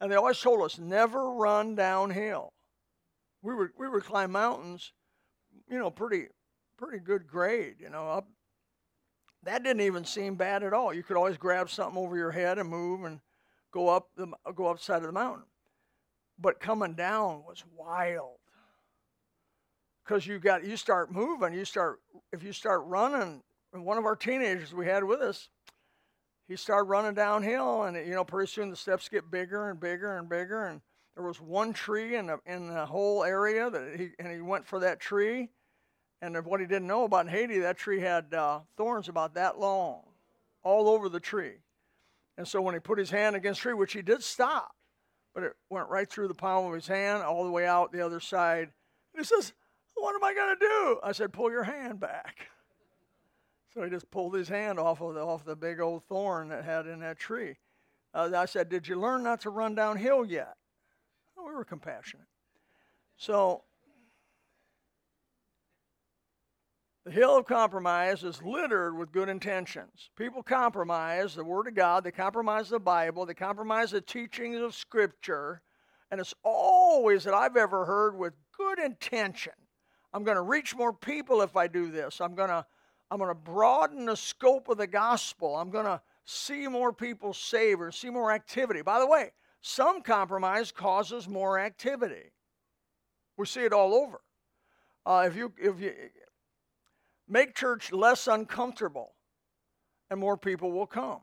And 0.00 0.10
they 0.12 0.16
always 0.16 0.40
told 0.40 0.62
us 0.62 0.78
never 0.78 1.32
run 1.32 1.74
downhill. 1.74 2.52
We 3.42 3.54
would, 3.54 3.70
we 3.78 3.88
would 3.88 4.04
climb 4.04 4.32
mountains, 4.32 4.92
you 5.68 5.78
know, 5.78 5.90
pretty, 5.90 6.28
pretty 6.78 6.98
good 6.98 7.26
grade, 7.26 7.76
you 7.78 7.90
know, 7.90 8.08
up 8.08 8.28
that 9.44 9.62
didn't 9.62 9.82
even 9.82 10.04
seem 10.04 10.34
bad 10.34 10.62
at 10.62 10.72
all. 10.72 10.92
You 10.92 11.02
could 11.02 11.16
always 11.16 11.36
grab 11.36 11.70
something 11.70 12.00
over 12.00 12.16
your 12.16 12.30
head 12.30 12.58
and 12.58 12.68
move 12.68 13.04
and 13.04 13.20
go 13.72 13.88
up 13.88 14.08
the 14.16 14.28
go 14.54 14.66
up 14.66 14.80
side 14.80 14.98
of 14.98 15.06
the 15.06 15.12
mountain. 15.12 15.44
But 16.38 16.60
coming 16.60 16.94
down 16.94 17.44
was 17.46 17.64
wild. 17.76 18.38
Cuz 20.04 20.26
you 20.26 20.38
got 20.38 20.64
you 20.64 20.76
start 20.76 21.10
moving, 21.10 21.54
you 21.54 21.64
start 21.64 22.00
if 22.32 22.42
you 22.42 22.52
start 22.52 22.82
running, 22.84 23.42
one 23.72 23.98
of 23.98 24.04
our 24.04 24.16
teenagers 24.16 24.74
we 24.74 24.86
had 24.86 25.04
with 25.04 25.20
us, 25.20 25.48
he 26.48 26.56
started 26.56 26.88
running 26.88 27.14
downhill 27.14 27.84
and 27.84 27.96
you 27.96 28.14
know 28.14 28.24
pretty 28.24 28.50
soon 28.50 28.70
the 28.70 28.76
steps 28.76 29.08
get 29.08 29.30
bigger 29.30 29.70
and 29.70 29.80
bigger 29.80 30.18
and 30.18 30.28
bigger 30.28 30.66
and 30.66 30.80
there 31.14 31.24
was 31.24 31.40
one 31.40 31.72
tree 31.72 32.16
in 32.16 32.26
the 32.26 32.38
in 32.46 32.68
the 32.68 32.86
whole 32.86 33.24
area 33.24 33.70
that 33.70 33.98
he 33.98 34.10
and 34.18 34.32
he 34.32 34.40
went 34.40 34.66
for 34.66 34.78
that 34.80 35.00
tree 35.00 35.48
and 36.24 36.46
what 36.46 36.60
he 36.60 36.66
didn't 36.66 36.88
know 36.88 37.04
about 37.04 37.26
in 37.26 37.32
Haiti, 37.32 37.58
that 37.58 37.76
tree 37.76 38.00
had 38.00 38.32
uh, 38.32 38.60
thorns 38.78 39.08
about 39.08 39.34
that 39.34 39.58
long, 39.58 40.00
all 40.62 40.88
over 40.88 41.10
the 41.10 41.20
tree. 41.20 41.56
And 42.38 42.48
so 42.48 42.62
when 42.62 42.74
he 42.74 42.80
put 42.80 42.98
his 42.98 43.10
hand 43.10 43.36
against 43.36 43.60
the 43.60 43.64
tree, 43.64 43.74
which 43.74 43.92
he 43.92 44.00
did 44.00 44.22
stop, 44.22 44.74
but 45.34 45.42
it 45.42 45.52
went 45.68 45.88
right 45.88 46.08
through 46.08 46.28
the 46.28 46.34
palm 46.34 46.66
of 46.66 46.74
his 46.74 46.86
hand, 46.86 47.22
all 47.22 47.44
the 47.44 47.50
way 47.50 47.66
out 47.66 47.92
the 47.92 48.00
other 48.00 48.20
side. 48.20 48.70
And 49.12 49.18
he 49.18 49.24
says, 49.24 49.52
What 49.94 50.14
am 50.14 50.24
I 50.24 50.32
going 50.32 50.56
to 50.58 50.66
do? 50.66 51.00
I 51.04 51.12
said, 51.12 51.32
Pull 51.32 51.50
your 51.50 51.64
hand 51.64 52.00
back. 52.00 52.48
So 53.72 53.82
he 53.82 53.90
just 53.90 54.08
pulled 54.12 54.36
his 54.36 54.48
hand 54.48 54.78
off 54.78 55.00
of 55.00 55.14
the, 55.14 55.20
off 55.20 55.44
the 55.44 55.56
big 55.56 55.80
old 55.80 56.04
thorn 56.04 56.50
that 56.50 56.64
had 56.64 56.86
in 56.86 57.00
that 57.00 57.18
tree. 57.18 57.56
Uh, 58.14 58.30
I 58.32 58.44
said, 58.44 58.68
Did 58.68 58.86
you 58.86 58.94
learn 58.94 59.24
not 59.24 59.40
to 59.40 59.50
run 59.50 59.74
downhill 59.74 60.24
yet? 60.24 60.54
we 61.36 61.52
were 61.52 61.64
compassionate. 61.64 62.28
So 63.16 63.64
The 67.04 67.10
hill 67.10 67.36
of 67.36 67.44
compromise 67.44 68.24
is 68.24 68.42
littered 68.42 68.96
with 68.96 69.12
good 69.12 69.28
intentions. 69.28 70.08
People 70.16 70.42
compromise 70.42 71.34
the 71.34 71.44
Word 71.44 71.68
of 71.68 71.74
God, 71.74 72.02
they 72.02 72.10
compromise 72.10 72.70
the 72.70 72.80
Bible, 72.80 73.26
they 73.26 73.34
compromise 73.34 73.90
the 73.90 74.00
teachings 74.00 74.58
of 74.60 74.74
Scripture, 74.74 75.60
and 76.10 76.18
it's 76.18 76.32
always 76.42 77.24
that 77.24 77.34
I've 77.34 77.58
ever 77.58 77.84
heard 77.84 78.16
with 78.16 78.32
good 78.56 78.78
intention. 78.78 79.52
I'm 80.14 80.24
going 80.24 80.36
to 80.36 80.42
reach 80.42 80.74
more 80.74 80.94
people 80.94 81.42
if 81.42 81.56
I 81.56 81.66
do 81.66 81.90
this. 81.90 82.20
I'm 82.22 82.34
going 82.34 82.48
to 82.48 82.64
I'm 83.10 83.18
going 83.18 83.28
to 83.28 83.34
broaden 83.34 84.06
the 84.06 84.16
scope 84.16 84.68
of 84.70 84.78
the 84.78 84.86
gospel. 84.86 85.56
I'm 85.56 85.70
going 85.70 85.84
to 85.84 86.00
see 86.24 86.66
more 86.68 86.92
people 86.92 87.34
saved 87.34 87.80
or 87.82 87.92
see 87.92 88.08
more 88.08 88.32
activity. 88.32 88.80
By 88.80 88.98
the 88.98 89.06
way, 89.06 89.32
some 89.60 90.00
compromise 90.00 90.72
causes 90.72 91.28
more 91.28 91.58
activity. 91.58 92.32
We 93.36 93.44
see 93.44 93.60
it 93.60 93.74
all 93.74 93.94
over. 93.94 94.20
Uh, 95.04 95.24
if 95.26 95.36
you 95.36 95.52
if 95.58 95.80
you 95.80 95.92
make 97.28 97.54
church 97.54 97.92
less 97.92 98.26
uncomfortable, 98.26 99.14
and 100.10 100.20
more 100.20 100.36
people 100.36 100.72
will 100.72 100.86
come. 100.86 101.20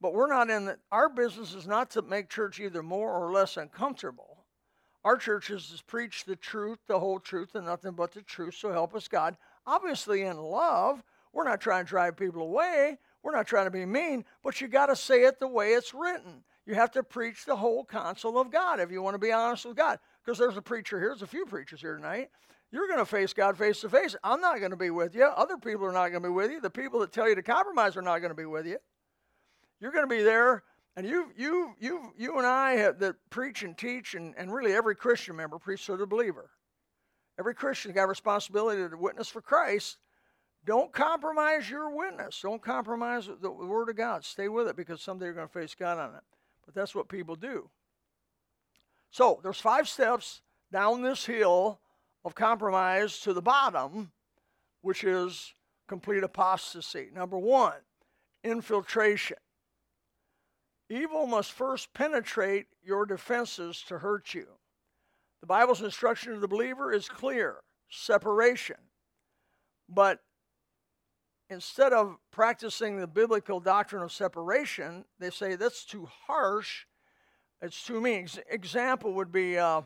But 0.00 0.14
we're 0.14 0.28
not 0.28 0.50
in 0.50 0.66
the, 0.66 0.78
our 0.92 1.08
business 1.08 1.54
is 1.54 1.66
not 1.66 1.90
to 1.90 2.02
make 2.02 2.28
church 2.28 2.60
either 2.60 2.82
more 2.82 3.12
or 3.12 3.32
less 3.32 3.56
uncomfortable. 3.56 4.44
Our 5.04 5.16
church 5.16 5.50
is 5.50 5.68
to 5.68 5.84
preach 5.84 6.24
the 6.24 6.36
truth, 6.36 6.78
the 6.86 6.98
whole 6.98 7.18
truth, 7.18 7.54
and 7.54 7.66
nothing 7.66 7.92
but 7.92 8.12
the 8.12 8.22
truth. 8.22 8.54
So 8.54 8.72
help 8.72 8.94
us 8.94 9.08
God. 9.08 9.36
Obviously, 9.66 10.22
in 10.22 10.36
love, 10.36 11.02
we're 11.32 11.44
not 11.44 11.60
trying 11.60 11.84
to 11.84 11.88
drive 11.88 12.16
people 12.16 12.42
away. 12.42 12.98
We're 13.22 13.34
not 13.34 13.46
trying 13.46 13.66
to 13.66 13.70
be 13.70 13.84
mean, 13.84 14.24
but 14.42 14.60
you 14.60 14.68
got 14.68 14.86
to 14.86 14.96
say 14.96 15.24
it 15.24 15.40
the 15.40 15.48
way 15.48 15.70
it's 15.72 15.94
written. 15.94 16.44
You 16.66 16.74
have 16.74 16.90
to 16.92 17.02
preach 17.02 17.44
the 17.44 17.56
whole 17.56 17.84
counsel 17.84 18.38
of 18.38 18.50
God 18.50 18.80
if 18.80 18.90
you 18.90 19.02
want 19.02 19.14
to 19.14 19.18
be 19.18 19.32
honest 19.32 19.64
with 19.64 19.76
God. 19.76 19.98
Because 20.24 20.38
there's 20.38 20.56
a 20.56 20.62
preacher 20.62 20.98
here, 20.98 21.08
there's 21.08 21.22
a 21.22 21.26
few 21.26 21.46
preachers 21.46 21.80
here 21.80 21.96
tonight. 21.96 22.30
You're 22.70 22.86
going 22.86 22.98
to 22.98 23.06
face 23.06 23.32
God 23.32 23.56
face 23.56 23.80
to 23.80 23.88
face. 23.88 24.14
I'm 24.22 24.40
not 24.40 24.58
going 24.58 24.72
to 24.72 24.76
be 24.76 24.90
with 24.90 25.14
you. 25.14 25.24
Other 25.24 25.56
people 25.56 25.86
are 25.86 25.92
not 25.92 26.10
going 26.10 26.22
to 26.22 26.28
be 26.28 26.32
with 26.32 26.50
you. 26.50 26.60
The 26.60 26.70
people 26.70 27.00
that 27.00 27.12
tell 27.12 27.28
you 27.28 27.34
to 27.34 27.42
compromise 27.42 27.96
are 27.96 28.02
not 28.02 28.18
going 28.18 28.30
to 28.30 28.34
be 28.34 28.44
with 28.44 28.66
you. 28.66 28.76
You're 29.80 29.92
going 29.92 30.08
to 30.08 30.14
be 30.14 30.22
there, 30.22 30.64
and 30.96 31.06
you, 31.06 31.30
you, 31.36 31.74
you, 31.78 32.12
you 32.18 32.36
and 32.36 32.46
I 32.46 32.72
have, 32.72 32.98
that 32.98 33.16
preach 33.30 33.62
and 33.62 33.78
teach, 33.78 34.14
and, 34.14 34.34
and 34.36 34.52
really 34.52 34.72
every 34.72 34.96
Christian 34.96 35.36
member 35.36 35.58
preach 35.58 35.86
to 35.86 35.96
the 35.96 36.06
believer. 36.06 36.50
Every 37.38 37.54
Christian's 37.54 37.94
got 37.94 38.04
a 38.04 38.08
responsibility 38.08 38.86
to 38.86 38.96
witness 38.96 39.28
for 39.28 39.40
Christ. 39.40 39.98
Don't 40.66 40.92
compromise 40.92 41.70
your 41.70 41.96
witness. 41.96 42.40
Don't 42.42 42.60
compromise 42.60 43.30
the 43.40 43.50
Word 43.50 43.88
of 43.88 43.96
God. 43.96 44.24
Stay 44.24 44.48
with 44.48 44.68
it 44.68 44.76
because 44.76 45.00
someday 45.00 45.26
you're 45.26 45.34
going 45.34 45.46
to 45.46 45.52
face 45.52 45.74
God 45.74 45.98
on 45.98 46.16
it. 46.16 46.22
But 46.66 46.74
that's 46.74 46.94
what 46.94 47.08
people 47.08 47.36
do. 47.36 47.70
So 49.10 49.40
there's 49.42 49.60
five 49.60 49.88
steps 49.88 50.42
down 50.70 51.00
this 51.00 51.24
hill 51.24 51.80
of 52.24 52.34
compromise 52.34 53.20
to 53.20 53.32
the 53.32 53.42
bottom, 53.42 54.12
which 54.82 55.04
is 55.04 55.54
complete 55.88 56.22
apostasy. 56.22 57.08
Number 57.14 57.38
one, 57.38 57.80
infiltration. 58.44 59.38
Evil 60.90 61.26
must 61.26 61.52
first 61.52 61.92
penetrate 61.92 62.66
your 62.82 63.04
defenses 63.04 63.82
to 63.88 63.98
hurt 63.98 64.34
you. 64.34 64.46
The 65.40 65.46
Bible's 65.46 65.82
instruction 65.82 66.34
to 66.34 66.40
the 66.40 66.48
believer 66.48 66.92
is 66.92 67.08
clear 67.08 67.56
separation. 67.90 68.76
But 69.88 70.20
instead 71.50 71.92
of 71.92 72.16
practicing 72.30 72.96
the 72.96 73.06
biblical 73.06 73.60
doctrine 73.60 74.02
of 74.02 74.12
separation, 74.12 75.04
they 75.18 75.30
say 75.30 75.56
that's 75.56 75.84
too 75.84 76.08
harsh. 76.26 76.84
It's 77.62 77.84
too 77.84 78.00
mean. 78.00 78.28
Example 78.50 79.12
would 79.14 79.32
be 79.32 79.58
uh, 79.58 79.82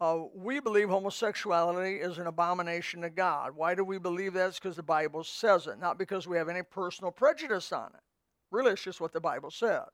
uh, 0.00 0.20
we 0.34 0.60
believe 0.60 0.88
homosexuality 0.88 1.96
is 1.96 2.18
an 2.18 2.26
abomination 2.26 3.02
to 3.02 3.10
God. 3.10 3.56
Why 3.56 3.74
do 3.74 3.84
we 3.84 3.98
believe 3.98 4.34
that? 4.34 4.48
It's 4.48 4.58
because 4.58 4.76
the 4.76 4.82
Bible 4.82 5.24
says 5.24 5.66
it, 5.66 5.80
not 5.80 5.98
because 5.98 6.28
we 6.28 6.36
have 6.36 6.48
any 6.48 6.62
personal 6.62 7.10
prejudice 7.10 7.72
on 7.72 7.90
it. 7.94 8.00
Really, 8.50 8.72
it's 8.72 8.82
just 8.82 9.00
what 9.00 9.12
the 9.12 9.20
Bible 9.20 9.50
says. 9.50 9.84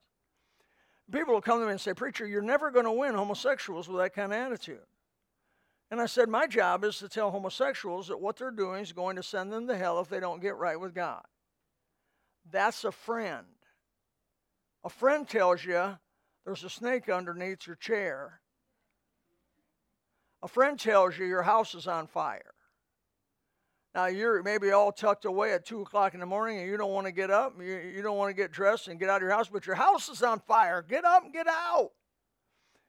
People 1.10 1.34
will 1.34 1.40
come 1.40 1.60
to 1.60 1.66
me 1.66 1.72
and 1.72 1.80
say, 1.80 1.94
Preacher, 1.94 2.26
you're 2.26 2.42
never 2.42 2.70
going 2.70 2.84
to 2.84 2.92
win 2.92 3.14
homosexuals 3.14 3.88
with 3.88 3.98
that 3.98 4.14
kind 4.14 4.32
of 4.32 4.38
attitude. 4.38 4.80
And 5.90 6.00
I 6.00 6.06
said, 6.06 6.28
My 6.28 6.46
job 6.46 6.84
is 6.84 6.98
to 6.98 7.08
tell 7.08 7.30
homosexuals 7.30 8.08
that 8.08 8.20
what 8.20 8.36
they're 8.36 8.50
doing 8.50 8.82
is 8.82 8.92
going 8.92 9.16
to 9.16 9.22
send 9.22 9.52
them 9.52 9.66
to 9.68 9.76
hell 9.76 10.00
if 10.00 10.08
they 10.08 10.20
don't 10.20 10.40
get 10.40 10.56
right 10.56 10.78
with 10.78 10.94
God. 10.94 11.22
That's 12.50 12.84
a 12.84 12.92
friend. 12.92 13.46
A 14.82 14.90
friend 14.90 15.26
tells 15.26 15.64
you 15.64 15.98
there's 16.44 16.64
a 16.64 16.70
snake 16.70 17.08
underneath 17.08 17.66
your 17.66 17.76
chair. 17.76 18.40
A 20.44 20.48
friend 20.48 20.78
tells 20.78 21.18
you 21.18 21.24
your 21.24 21.42
house 21.42 21.74
is 21.74 21.86
on 21.86 22.06
fire. 22.06 22.52
Now 23.94 24.06
you're 24.06 24.42
maybe 24.42 24.72
all 24.72 24.92
tucked 24.92 25.24
away 25.24 25.54
at 25.54 25.64
two 25.64 25.80
o'clock 25.80 26.12
in 26.12 26.20
the 26.20 26.26
morning 26.26 26.58
and 26.58 26.68
you 26.68 26.76
don't 26.76 26.92
want 26.92 27.06
to 27.06 27.12
get 27.12 27.30
up, 27.30 27.54
you, 27.58 27.78
you 27.78 28.02
don't 28.02 28.18
want 28.18 28.28
to 28.28 28.34
get 28.34 28.52
dressed 28.52 28.88
and 28.88 29.00
get 29.00 29.08
out 29.08 29.16
of 29.16 29.22
your 29.22 29.30
house, 29.30 29.48
but 29.48 29.66
your 29.66 29.76
house 29.76 30.10
is 30.10 30.22
on 30.22 30.40
fire. 30.40 30.84
Get 30.86 31.06
up 31.06 31.24
and 31.24 31.32
get 31.32 31.46
out. 31.46 31.92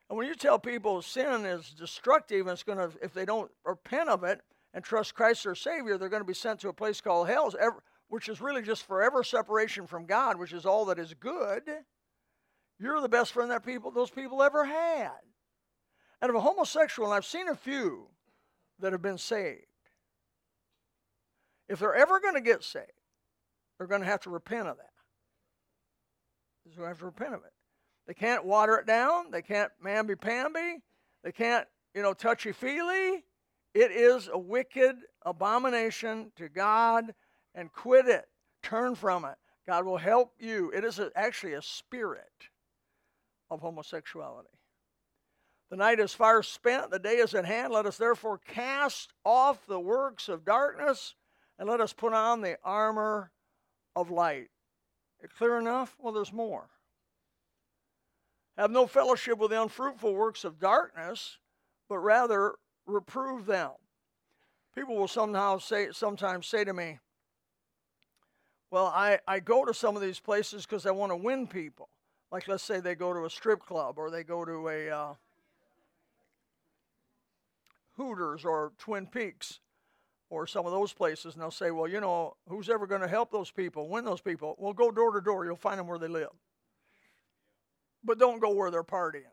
And 0.09 0.17
when 0.17 0.27
you 0.27 0.35
tell 0.35 0.59
people 0.59 1.01
sin 1.01 1.45
is 1.45 1.69
destructive 1.69 2.41
and 2.41 2.49
it's 2.49 2.63
going 2.63 2.77
to, 2.77 2.91
if 3.01 3.13
they 3.13 3.23
don't 3.23 3.49
repent 3.63 4.09
of 4.09 4.25
it 4.25 4.41
and 4.73 4.83
trust 4.83 5.15
Christ 5.15 5.45
their 5.45 5.55
Savior, 5.55 5.97
they're 5.97 6.09
going 6.09 6.23
to 6.23 6.27
be 6.27 6.33
sent 6.33 6.59
to 6.59 6.69
a 6.69 6.73
place 6.73 6.99
called 6.99 7.29
hell, 7.29 7.53
which 8.09 8.27
is 8.27 8.41
really 8.41 8.63
just 8.63 8.85
forever 8.85 9.23
separation 9.23 9.87
from 9.87 10.05
God, 10.05 10.37
which 10.37 10.51
is 10.51 10.65
all 10.65 10.83
that 10.85 10.99
is 10.99 11.13
good. 11.13 11.63
You're 12.79 12.99
the 12.99 13.07
best 13.07 13.31
friend 13.31 13.49
that 13.51 13.65
people, 13.65 13.91
those 13.91 14.11
people 14.11 14.43
ever 14.43 14.65
had. 14.65 15.11
And 16.21 16.29
of 16.29 16.35
a 16.35 16.41
homosexual, 16.41 17.07
and 17.07 17.15
I've 17.15 17.25
seen 17.25 17.47
a 17.47 17.55
few 17.55 18.07
that 18.79 18.91
have 18.91 19.01
been 19.01 19.17
saved, 19.17 19.65
if 21.67 21.79
they're 21.79 21.95
ever 21.95 22.19
going 22.19 22.35
to 22.35 22.41
get 22.41 22.63
saved, 22.63 22.91
they're 23.77 23.87
going 23.87 24.01
to 24.01 24.07
have 24.07 24.21
to 24.21 24.29
repent 24.29 24.67
of 24.67 24.77
that. 24.77 24.89
They're 26.65 26.75
going 26.75 26.85
to 26.85 26.89
have 26.89 26.99
to 26.99 27.05
repent 27.05 27.33
of 27.33 27.41
it. 27.43 27.53
They 28.07 28.13
can't 28.13 28.45
water 28.45 28.77
it 28.77 28.85
down. 28.85 29.31
They 29.31 29.41
can't 29.41 29.71
mamby 29.83 30.19
pamby. 30.19 30.81
They 31.23 31.31
can't, 31.31 31.67
you 31.93 32.01
know, 32.01 32.13
touchy 32.13 32.51
feely. 32.51 33.23
It 33.73 33.91
is 33.91 34.29
a 34.31 34.37
wicked 34.37 34.95
abomination 35.23 36.31
to 36.37 36.47
God 36.47 37.13
and 37.55 37.71
quit 37.73 38.07
it. 38.07 38.25
Turn 38.63 38.95
from 38.95 39.25
it. 39.25 39.35
God 39.67 39.85
will 39.85 39.97
help 39.97 40.33
you. 40.39 40.71
It 40.71 40.83
is 40.83 40.99
a, 40.99 41.11
actually 41.15 41.53
a 41.53 41.61
spirit 41.61 42.49
of 43.49 43.59
homosexuality. 43.61 44.49
The 45.69 45.77
night 45.77 45.99
is 45.99 46.13
far 46.13 46.43
spent, 46.43 46.91
the 46.91 46.99
day 46.99 47.15
is 47.15 47.33
at 47.33 47.45
hand. 47.45 47.73
Let 47.73 47.85
us 47.85 47.97
therefore 47.97 48.37
cast 48.37 49.13
off 49.23 49.65
the 49.65 49.79
works 49.79 50.29
of 50.29 50.45
darkness 50.45 51.15
and 51.57 51.67
let 51.67 51.81
us 51.81 51.93
put 51.93 52.13
on 52.13 52.41
the 52.41 52.57
armor 52.63 53.31
of 53.95 54.11
light. 54.11 54.49
Clear 55.37 55.57
enough? 55.57 55.95
Well, 55.99 56.13
there's 56.13 56.33
more. 56.33 56.69
Have 58.57 58.71
no 58.71 58.85
fellowship 58.85 59.37
with 59.37 59.51
the 59.51 59.61
unfruitful 59.61 60.13
works 60.13 60.43
of 60.43 60.59
darkness, 60.59 61.39
but 61.89 61.97
rather 61.97 62.55
reprove 62.85 63.45
them. 63.45 63.71
People 64.75 64.95
will 64.95 65.07
somehow 65.07 65.57
say, 65.57 65.87
sometimes 65.91 66.47
say 66.47 66.63
to 66.63 66.73
me, 66.73 66.99
Well, 68.69 68.85
I, 68.87 69.19
I 69.27 69.39
go 69.39 69.65
to 69.65 69.73
some 69.73 69.95
of 69.95 70.01
these 70.01 70.19
places 70.19 70.65
because 70.65 70.85
I 70.85 70.91
want 70.91 71.11
to 71.11 71.15
win 71.15 71.47
people. 71.47 71.89
Like, 72.31 72.47
let's 72.47 72.63
say 72.63 72.79
they 72.79 72.95
go 72.95 73.13
to 73.13 73.25
a 73.25 73.29
strip 73.29 73.65
club 73.65 73.97
or 73.97 74.11
they 74.11 74.23
go 74.23 74.45
to 74.45 74.69
a 74.69 74.89
uh, 74.89 75.13
Hooters 77.97 78.45
or 78.45 78.73
Twin 78.77 79.07
Peaks 79.07 79.59
or 80.29 80.47
some 80.47 80.65
of 80.65 80.71
those 80.71 80.91
places, 80.91 81.33
and 81.33 81.41
they'll 81.41 81.51
say, 81.51 81.71
Well, 81.71 81.87
you 81.87 82.01
know, 82.01 82.35
who's 82.49 82.69
ever 82.69 82.87
going 82.87 83.01
to 83.01 83.07
help 83.07 83.31
those 83.31 83.51
people, 83.51 83.89
win 83.89 84.05
those 84.05 84.21
people? 84.21 84.55
Well, 84.57 84.73
go 84.73 84.91
door 84.91 85.11
to 85.11 85.21
door. 85.21 85.45
You'll 85.45 85.55
find 85.55 85.79
them 85.79 85.87
where 85.87 85.99
they 85.99 86.07
live 86.07 86.29
but 88.05 88.19
don't 88.19 88.39
go 88.39 88.51
where 88.51 88.71
they're 88.71 88.83
partying. 88.83 89.23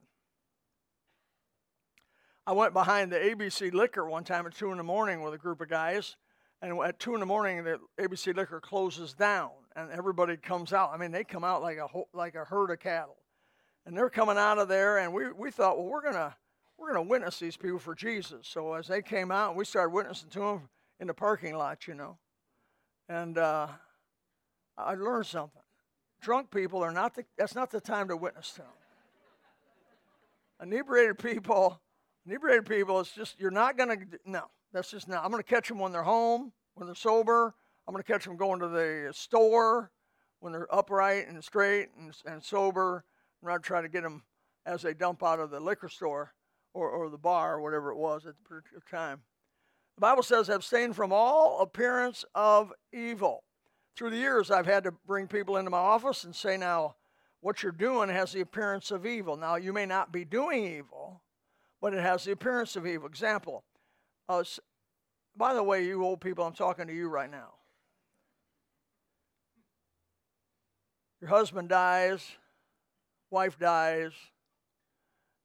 I 2.46 2.52
went 2.52 2.72
behind 2.72 3.12
the 3.12 3.18
ABC 3.18 3.72
Liquor 3.72 4.08
one 4.08 4.24
time 4.24 4.46
at 4.46 4.54
2 4.54 4.72
in 4.72 4.78
the 4.78 4.82
morning 4.82 5.22
with 5.22 5.34
a 5.34 5.38
group 5.38 5.60
of 5.60 5.68
guys, 5.68 6.16
and 6.60 6.80
at 6.80 6.98
2 6.98 7.14
in 7.14 7.20
the 7.20 7.26
morning, 7.26 7.62
the 7.62 7.78
ABC 8.00 8.34
Liquor 8.34 8.60
closes 8.60 9.12
down, 9.12 9.50
and 9.76 9.90
everybody 9.92 10.36
comes 10.36 10.72
out. 10.72 10.90
I 10.92 10.96
mean, 10.96 11.12
they 11.12 11.22
come 11.22 11.44
out 11.44 11.62
like 11.62 11.78
a, 11.78 11.86
like 12.12 12.34
a 12.34 12.44
herd 12.44 12.70
of 12.70 12.80
cattle. 12.80 13.18
And 13.84 13.96
they're 13.96 14.10
coming 14.10 14.38
out 14.38 14.58
of 14.58 14.68
there, 14.68 14.98
and 14.98 15.12
we, 15.12 15.30
we 15.32 15.50
thought, 15.50 15.76
well, 15.76 15.86
we're 15.86 16.02
going 16.02 16.14
to 16.14 16.34
we're 16.82 16.94
going 16.94 17.06
to 17.06 17.10
witness 17.10 17.38
these 17.38 17.56
people 17.56 17.78
for 17.78 17.94
Jesus. 17.94 18.48
So 18.48 18.74
as 18.74 18.88
they 18.88 19.02
came 19.02 19.30
out, 19.30 19.54
we 19.54 19.64
started 19.64 19.90
witnessing 19.90 20.30
to 20.30 20.40
them 20.40 20.68
in 20.98 21.06
the 21.06 21.14
parking 21.14 21.56
lot, 21.56 21.86
you 21.86 21.94
know. 21.94 22.18
And 23.08 23.38
uh, 23.38 23.68
I 24.76 24.94
learned 24.94 25.26
something 25.26 25.62
drunk 26.20 26.50
people 26.50 26.82
are 26.82 26.92
not 26.92 27.14
the, 27.14 27.24
that's 27.36 27.54
not 27.54 27.70
the 27.70 27.80
time 27.80 28.08
to 28.08 28.16
witness 28.16 28.52
to 28.52 28.58
them. 28.58 28.68
Inebriated 30.62 31.18
people, 31.18 31.80
inebriated 32.26 32.66
people, 32.66 33.00
it's 33.00 33.12
just, 33.12 33.40
you're 33.40 33.50
not 33.50 33.76
going 33.76 33.88
to, 33.88 34.06
no, 34.24 34.42
that's 34.72 34.90
just 34.90 35.08
not. 35.08 35.24
I'm 35.24 35.30
going 35.30 35.42
to 35.42 35.48
catch 35.48 35.68
them 35.68 35.80
when 35.80 35.90
they're 35.90 36.04
home, 36.04 36.52
when 36.74 36.86
they're 36.86 36.94
sober. 36.94 37.54
I'm 37.86 37.92
going 37.92 38.02
to 38.02 38.12
catch 38.12 38.24
them 38.24 38.36
going 38.36 38.60
to 38.60 38.68
the 38.68 39.10
store 39.12 39.90
when 40.38 40.52
they're 40.52 40.72
upright 40.72 41.28
and 41.28 41.42
straight 41.42 41.88
and, 41.98 42.14
and 42.24 42.42
sober. 42.42 43.04
I'm 43.42 43.48
not 43.48 43.64
trying 43.64 43.82
to 43.82 43.88
get 43.88 44.04
them 44.04 44.22
as 44.64 44.82
they 44.82 44.94
dump 44.94 45.24
out 45.24 45.40
of 45.40 45.50
the 45.50 45.58
liquor 45.58 45.88
store 45.88 46.32
or, 46.74 46.88
or 46.88 47.10
the 47.10 47.18
bar 47.18 47.54
or 47.54 47.60
whatever 47.60 47.90
it 47.90 47.96
was 47.96 48.26
at 48.26 48.34
the 48.36 48.42
particular 48.48 48.82
time. 48.90 49.20
The 49.96 50.00
Bible 50.00 50.22
says, 50.22 50.48
abstain 50.48 50.92
from 50.92 51.12
all 51.12 51.60
appearance 51.60 52.24
of 52.34 52.72
evil. 52.92 53.44
Through 53.96 54.10
the 54.10 54.16
years, 54.16 54.50
I've 54.50 54.66
had 54.66 54.84
to 54.84 54.92
bring 55.06 55.26
people 55.26 55.58
into 55.58 55.70
my 55.70 55.78
office 55.78 56.24
and 56.24 56.34
say, 56.34 56.56
now, 56.56 56.96
what 57.40 57.62
you're 57.62 57.72
doing 57.72 58.08
has 58.08 58.32
the 58.32 58.40
appearance 58.40 58.90
of 58.90 59.04
evil. 59.04 59.36
Now, 59.36 59.56
you 59.56 59.72
may 59.72 59.84
not 59.84 60.12
be 60.12 60.24
doing 60.24 60.64
evil, 60.64 61.22
but 61.80 61.92
it 61.92 62.00
has 62.00 62.24
the 62.24 62.32
appearance 62.32 62.76
of 62.76 62.86
evil. 62.86 63.06
Example, 63.06 63.64
uh, 64.28 64.44
by 65.36 65.52
the 65.52 65.62
way, 65.62 65.84
you 65.84 66.04
old 66.04 66.20
people, 66.20 66.44
I'm 66.44 66.54
talking 66.54 66.86
to 66.86 66.94
you 66.94 67.08
right 67.08 67.30
now. 67.30 67.54
Your 71.20 71.30
husband 71.30 71.68
dies, 71.68 72.26
wife 73.30 73.58
dies, 73.58 74.12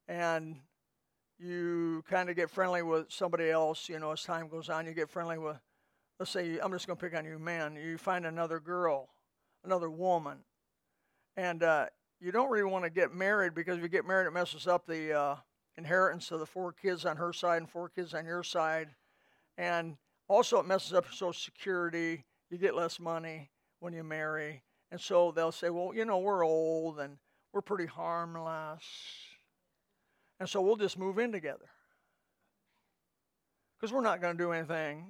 and 0.07 0.55
you 1.39 2.03
kind 2.09 2.29
of 2.29 2.35
get 2.35 2.49
friendly 2.49 2.81
with 2.81 3.11
somebody 3.11 3.49
else, 3.49 3.89
you 3.89 3.99
know, 3.99 4.11
as 4.11 4.23
time 4.23 4.47
goes 4.47 4.69
on, 4.69 4.85
you 4.85 4.93
get 4.93 5.09
friendly 5.09 5.37
with, 5.37 5.57
let's 6.19 6.31
say, 6.31 6.59
I'm 6.59 6.71
just 6.71 6.87
going 6.87 6.97
to 6.97 7.03
pick 7.03 7.17
on 7.17 7.25
you, 7.25 7.37
man. 7.37 7.75
You 7.75 7.97
find 7.97 8.25
another 8.25 8.59
girl, 8.59 9.09
another 9.63 9.89
woman, 9.89 10.39
and 11.35 11.61
uh, 11.61 11.85
you 12.19 12.31
don't 12.31 12.49
really 12.49 12.69
want 12.69 12.83
to 12.83 12.89
get 12.89 13.13
married 13.13 13.53
because 13.53 13.77
if 13.77 13.83
you 13.83 13.89
get 13.89 14.07
married, 14.07 14.27
it 14.27 14.33
messes 14.33 14.67
up 14.67 14.87
the 14.87 15.13
uh, 15.13 15.35
inheritance 15.77 16.31
of 16.31 16.39
the 16.39 16.45
four 16.45 16.73
kids 16.73 17.05
on 17.05 17.17
her 17.17 17.31
side 17.31 17.57
and 17.57 17.69
four 17.69 17.89
kids 17.89 18.13
on 18.13 18.25
your 18.25 18.43
side. 18.43 18.89
And 19.57 19.97
also, 20.27 20.59
it 20.59 20.65
messes 20.65 20.93
up 20.93 21.05
Social 21.11 21.33
Security. 21.33 22.25
You 22.49 22.57
get 22.57 22.75
less 22.75 22.99
money 22.99 23.51
when 23.79 23.93
you 23.93 24.03
marry. 24.03 24.63
And 24.91 24.99
so 24.99 25.31
they'll 25.31 25.51
say, 25.51 25.69
well, 25.69 25.91
you 25.93 26.05
know, 26.05 26.17
we're 26.17 26.45
old 26.45 26.99
and 26.99 27.17
we're 27.53 27.61
pretty 27.61 27.85
harmless. 27.85 28.83
And 30.39 30.47
so 30.47 30.61
we'll 30.61 30.75
just 30.75 30.97
move 30.97 31.17
in 31.17 31.31
together. 31.31 31.69
Because 33.79 33.93
we're 33.93 34.01
not 34.01 34.21
going 34.21 34.37
to 34.37 34.43
do 34.43 34.51
anything. 34.51 35.05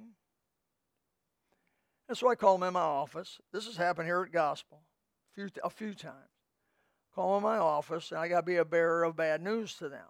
And 2.08 2.16
so 2.16 2.30
I 2.30 2.34
call 2.34 2.56
them 2.56 2.66
in 2.66 2.74
my 2.74 2.80
office. 2.80 3.40
This 3.52 3.66
has 3.66 3.76
happened 3.76 4.06
here 4.06 4.22
at 4.22 4.32
Gospel 4.32 4.80
a 5.30 5.34
few, 5.34 5.48
a 5.62 5.70
few 5.70 5.94
times. 5.94 6.14
Call 7.14 7.34
them 7.34 7.44
in 7.44 7.50
my 7.50 7.58
office, 7.58 8.10
and 8.10 8.20
I 8.20 8.28
got 8.28 8.40
to 8.40 8.46
be 8.46 8.56
a 8.56 8.64
bearer 8.64 9.04
of 9.04 9.16
bad 9.16 9.42
news 9.42 9.74
to 9.74 9.88
them. 9.88 10.06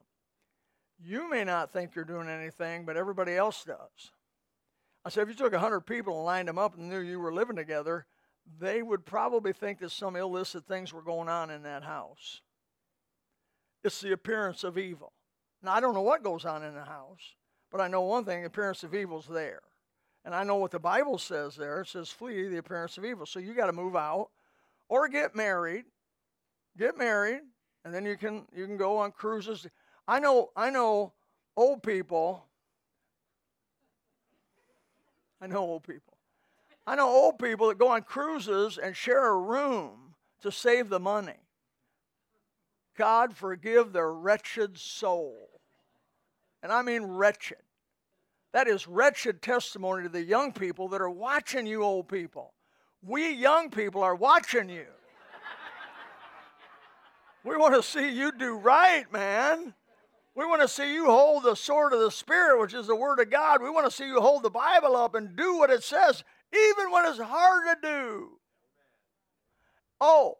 You 1.00 1.30
may 1.30 1.44
not 1.44 1.72
think 1.72 1.94
you're 1.94 2.04
doing 2.04 2.28
anything, 2.28 2.84
but 2.84 2.96
everybody 2.96 3.34
else 3.34 3.64
does. 3.64 4.12
I 5.04 5.10
said, 5.10 5.22
if 5.22 5.28
you 5.28 5.34
took 5.34 5.52
100 5.52 5.82
people 5.82 6.16
and 6.16 6.24
lined 6.24 6.48
them 6.48 6.58
up 6.58 6.76
and 6.76 6.88
knew 6.88 6.98
you 6.98 7.20
were 7.20 7.32
living 7.32 7.56
together, 7.56 8.06
they 8.60 8.82
would 8.82 9.06
probably 9.06 9.52
think 9.52 9.78
that 9.78 9.90
some 9.90 10.16
illicit 10.16 10.66
things 10.66 10.92
were 10.92 11.02
going 11.02 11.28
on 11.28 11.50
in 11.50 11.62
that 11.62 11.84
house. 11.84 12.42
It's 13.88 14.02
the 14.02 14.12
appearance 14.12 14.64
of 14.64 14.76
evil. 14.76 15.14
Now, 15.62 15.72
I 15.72 15.80
don't 15.80 15.94
know 15.94 16.02
what 16.02 16.22
goes 16.22 16.44
on 16.44 16.62
in 16.62 16.74
the 16.74 16.84
house, 16.84 17.36
but 17.72 17.80
I 17.80 17.88
know 17.88 18.02
one 18.02 18.26
thing 18.26 18.42
the 18.42 18.48
appearance 18.48 18.82
of 18.82 18.94
evil's 18.94 19.26
there. 19.26 19.62
And 20.26 20.34
I 20.34 20.44
know 20.44 20.56
what 20.56 20.72
the 20.72 20.78
Bible 20.78 21.16
says 21.16 21.56
there. 21.56 21.80
It 21.80 21.88
says, 21.88 22.10
flee 22.10 22.48
the 22.48 22.58
appearance 22.58 22.98
of 22.98 23.06
evil. 23.06 23.24
So 23.24 23.38
you 23.38 23.54
got 23.54 23.68
to 23.68 23.72
move 23.72 23.96
out 23.96 24.28
or 24.90 25.08
get 25.08 25.34
married. 25.34 25.86
Get 26.76 26.98
married, 26.98 27.40
and 27.82 27.94
then 27.94 28.04
you 28.04 28.18
can 28.18 28.46
you 28.54 28.66
can 28.66 28.76
go 28.76 28.98
on 28.98 29.10
cruises. 29.10 29.66
I 30.06 30.20
know 30.20 30.50
I 30.54 30.68
know 30.68 31.14
old 31.56 31.82
people. 31.82 32.44
I 35.40 35.46
know 35.46 35.60
old 35.60 35.82
people. 35.82 36.18
I 36.86 36.94
know 36.94 37.08
old 37.08 37.38
people 37.38 37.68
that 37.68 37.78
go 37.78 37.88
on 37.88 38.02
cruises 38.02 38.76
and 38.76 38.94
share 38.94 39.28
a 39.28 39.40
room 39.40 40.14
to 40.42 40.52
save 40.52 40.90
the 40.90 41.00
money. 41.00 41.47
God 42.98 43.36
forgive 43.36 43.92
their 43.92 44.12
wretched 44.12 44.76
soul. 44.76 45.48
And 46.64 46.72
I 46.72 46.82
mean 46.82 47.04
wretched. 47.04 47.58
That 48.52 48.66
is 48.66 48.88
wretched 48.88 49.40
testimony 49.40 50.02
to 50.02 50.08
the 50.08 50.24
young 50.24 50.52
people 50.52 50.88
that 50.88 51.00
are 51.00 51.08
watching 51.08 51.64
you, 51.64 51.84
old 51.84 52.08
people. 52.08 52.52
We 53.00 53.32
young 53.32 53.70
people 53.70 54.02
are 54.02 54.16
watching 54.16 54.68
you. 54.68 54.86
we 57.44 57.56
want 57.56 57.74
to 57.74 57.82
see 57.84 58.10
you 58.10 58.32
do 58.32 58.56
right, 58.58 59.10
man. 59.12 59.74
We 60.34 60.44
want 60.44 60.62
to 60.62 60.68
see 60.68 60.92
you 60.92 61.06
hold 61.06 61.44
the 61.44 61.54
sword 61.54 61.92
of 61.92 62.00
the 62.00 62.10
Spirit, 62.10 62.60
which 62.60 62.74
is 62.74 62.88
the 62.88 62.96
Word 62.96 63.20
of 63.20 63.30
God. 63.30 63.62
We 63.62 63.70
want 63.70 63.86
to 63.86 63.92
see 63.92 64.06
you 64.06 64.20
hold 64.20 64.42
the 64.42 64.50
Bible 64.50 64.96
up 64.96 65.14
and 65.14 65.36
do 65.36 65.56
what 65.58 65.70
it 65.70 65.84
says, 65.84 66.24
even 66.52 66.90
when 66.90 67.04
it's 67.04 67.20
hard 67.20 67.64
to 67.66 67.88
do. 67.88 68.30
Oh, 70.00 70.38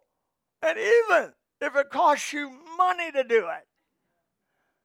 and 0.61 0.77
even 0.77 1.33
if 1.61 1.75
it 1.75 1.89
costs 1.89 2.33
you 2.33 2.51
money 2.77 3.11
to 3.11 3.23
do 3.23 3.47
it. 3.47 3.67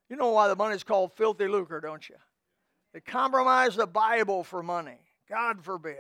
You 0.09 0.17
know 0.17 0.31
why 0.31 0.49
the 0.49 0.57
money's 0.57 0.85
called 0.85 1.13
filthy 1.17 1.49
lucre, 1.49 1.81
don't 1.81 2.09
you? 2.09 2.17
They 2.93 3.01
compromise 3.01 3.77
the 3.77 3.87
Bible 3.87 4.45
for 4.45 4.63
money. 4.63 5.01
God 5.29 5.65
forbid. 5.65 5.97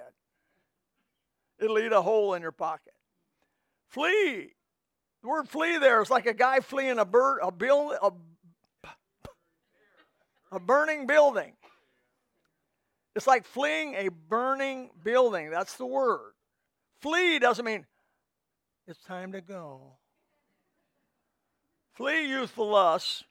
It'll 1.58 1.78
eat 1.78 1.92
a 1.92 2.02
hole 2.02 2.34
in 2.34 2.42
your 2.42 2.52
pocket. 2.52 2.92
Flee. 3.88 4.52
The 5.22 5.28
word 5.28 5.48
flee 5.48 5.78
there 5.78 6.02
is 6.02 6.10
like 6.10 6.26
a 6.26 6.34
guy 6.34 6.60
fleeing 6.60 6.98
a 6.98 7.04
bird, 7.04 7.38
a 7.42 7.50
bill, 7.50 7.96
a 8.02 8.12
a 10.52 10.60
burning 10.60 11.06
building. 11.06 11.54
It's 13.16 13.26
like 13.26 13.44
fleeing 13.44 13.94
a 13.94 14.08
burning 14.08 14.90
building. 15.02 15.50
That's 15.50 15.76
the 15.76 15.86
word. 15.86 16.32
Flee 17.00 17.38
doesn't 17.38 17.64
mean 17.64 17.86
it's 18.86 19.02
time 19.02 19.32
to 19.32 19.40
go. 19.40 19.96
Flee 21.94 22.28
youthful 22.28 22.68
lusts, 22.68 23.24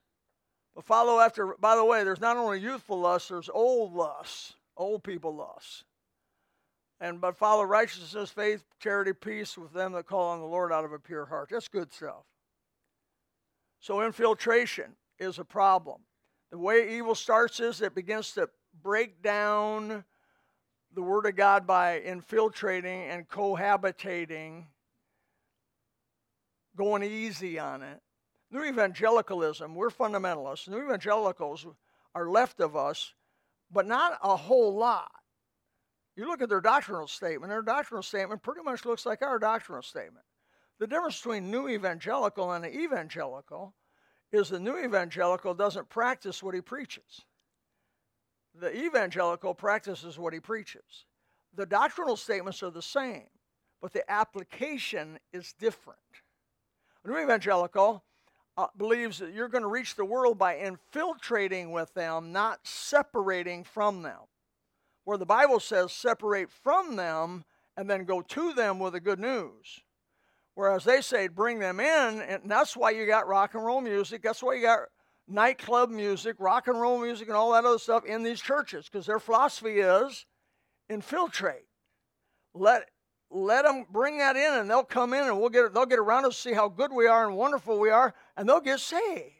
but 0.73 0.86
follow 0.86 1.19
after. 1.19 1.56
By 1.60 1.76
the 1.76 1.84
way, 1.84 2.04
there's 2.04 2.21
not 2.21 2.38
only 2.38 2.60
youthful 2.60 2.99
lusts, 2.99 3.30
there's 3.30 3.49
old 3.49 3.93
lusts, 3.93 4.54
old 4.78 5.04
people 5.04 5.36
lusts. 5.36 5.84
And 7.02 7.19
but 7.19 7.36
follow 7.36 7.63
righteousness, 7.63 8.30
faith, 8.30 8.63
charity, 8.80 9.12
peace 9.12 9.58
with 9.58 9.73
them 9.73 9.91
that 9.93 10.06
call 10.06 10.30
on 10.30 10.39
the 10.39 10.45
Lord 10.45 10.71
out 10.71 10.86
of 10.86 10.93
a 10.93 10.99
pure 10.99 11.26
heart. 11.26 11.49
That's 11.52 11.67
good 11.67 11.91
stuff. 11.91 12.23
So 13.82 14.02
infiltration 14.02 14.95
is 15.19 15.39
a 15.39 15.43
problem. 15.43 15.99
The 16.52 16.58
way 16.58 16.97
evil 16.97 17.15
starts 17.15 17.60
is 17.60 17.82
it 17.82 17.93
begins 17.93 18.32
to 18.34 18.47
break 18.82 19.21
down 19.21 20.06
the 20.95 21.02
Word 21.02 21.26
of 21.26 21.36
God 21.36 21.67
by 21.67 21.99
infiltrating 21.99 23.10
and 23.10 23.28
cohabitating, 23.28 24.63
going 26.78 27.04
easy 27.04 27.60
on 27.60 27.82
it. 27.82 27.99
New 28.54 28.63
evangelicalism, 28.66 29.74
we're 29.74 29.89
fundamentalists. 29.89 30.70
New 30.70 30.78
evangelicals 30.78 31.66
are 32.13 32.30
left 32.30 32.60
of 32.60 32.76
us, 32.76 33.16
but 33.72 33.88
not 33.88 34.20
a 34.22 34.36
whole 34.36 34.76
lot. 34.76 35.10
You 36.16 36.28
look 36.28 36.39
at 36.39 36.50
their 36.50 36.62
doctrinal 36.62 37.08
statement, 37.08 37.50
their 37.50 37.63
doctrinal 37.63 38.04
statement 38.04 38.44
pretty 38.44 38.62
much 38.62 38.86
looks 38.86 39.08
like 39.08 39.24
our 39.24 39.39
doctrinal 39.39 39.82
statement. 39.82 40.24
The 40.80 40.86
difference 40.86 41.18
between 41.18 41.50
new 41.50 41.68
evangelical 41.68 42.52
and 42.52 42.63
an 42.63 42.80
evangelical 42.80 43.74
is 44.32 44.50
the 44.50 44.60
new 44.60 44.78
evangelical 44.78 45.56
doesn't 45.56 45.89
practice 45.89 46.44
what 46.44 46.54
he 46.54 46.62
preaches. 46.62 47.22
The 48.54 48.72
evangelical 48.86 49.56
practices 49.56 50.20
what 50.20 50.32
he 50.34 50.39
preaches. 50.39 51.06
The 51.56 51.66
doctrinal 51.66 52.18
statements 52.18 52.62
are 52.62 52.70
the 52.70 52.84
same, 52.84 53.30
but 53.82 53.94
the 53.94 54.10
application 54.12 55.18
is 55.32 55.54
different. 55.54 55.98
A 57.04 57.08
new 57.08 57.18
evangelical 57.18 58.04
uh, 58.58 58.68
believes 58.78 59.20
that 59.20 59.34
you're 59.34 59.48
going 59.48 59.63
to 59.63 59.68
reach 59.68 59.96
the 59.96 60.06
world 60.06 60.38
by 60.38 60.58
infiltrating 60.58 61.72
with 61.72 61.94
them, 61.94 62.32
not 62.32 62.60
separating 62.63 63.63
from 63.63 64.02
them. 64.02 64.20
Where 65.06 65.18
the 65.18 65.26
Bible 65.26 65.60
says 65.60 65.92
separate 65.92 66.50
from 66.52 66.96
them 66.96 67.46
and 67.76 67.89
then 67.89 68.06
go 68.06 68.22
to 68.22 68.54
them 68.54 68.80
with 68.80 68.94
the 68.94 69.00
good 69.00 69.20
news. 69.20 69.82
Whereas 70.56 70.84
they 70.84 71.02
say 71.02 71.28
bring 71.28 71.60
them 71.60 71.80
in, 71.80 72.22
and 72.22 72.44
that's 72.46 72.78
why 72.78 72.92
you 72.92 73.08
got 73.08 73.28
rock 73.28 73.56
and 73.56 73.66
roll 73.66 73.82
music. 73.82 74.22
That's 74.22 74.44
why 74.44 74.54
you 74.54 74.62
got 74.62 74.80
nightclub 75.28 75.89
music, 75.89 76.36
rock 76.38 76.68
and 76.68 76.80
roll 76.80 77.00
music, 77.00 77.28
and 77.28 77.36
all 77.36 77.54
that 77.54 77.66
other 77.66 77.80
stuff 77.80 78.06
in 78.06 78.22
these 78.22 78.39
churches 78.39 78.88
because 78.88 79.08
their 79.08 79.20
philosophy 79.20 79.80
is 79.80 80.26
infiltrate. 80.89 81.66
Let 82.54 82.88
let 83.34 83.65
them 83.65 83.86
bring 83.91 84.19
that 84.19 84.36
in, 84.36 84.54
and 84.54 84.69
they'll 84.69 84.84
come 84.84 85.13
in, 85.13 85.24
and 85.24 85.39
we'll 85.39 85.50
get 85.50 85.74
they'll 85.74 85.86
get 85.86 86.00
around 86.00 86.26
us, 86.26 86.38
see 86.38 86.54
how 86.54 86.69
good 86.69 86.91
we 86.93 87.08
are 87.08 87.28
and 87.28 87.36
wonderful 87.36 87.80
we 87.80 87.89
are, 87.89 88.13
and 88.38 88.48
they'll 88.48 88.60
get 88.60 88.80
saved. 88.80 89.34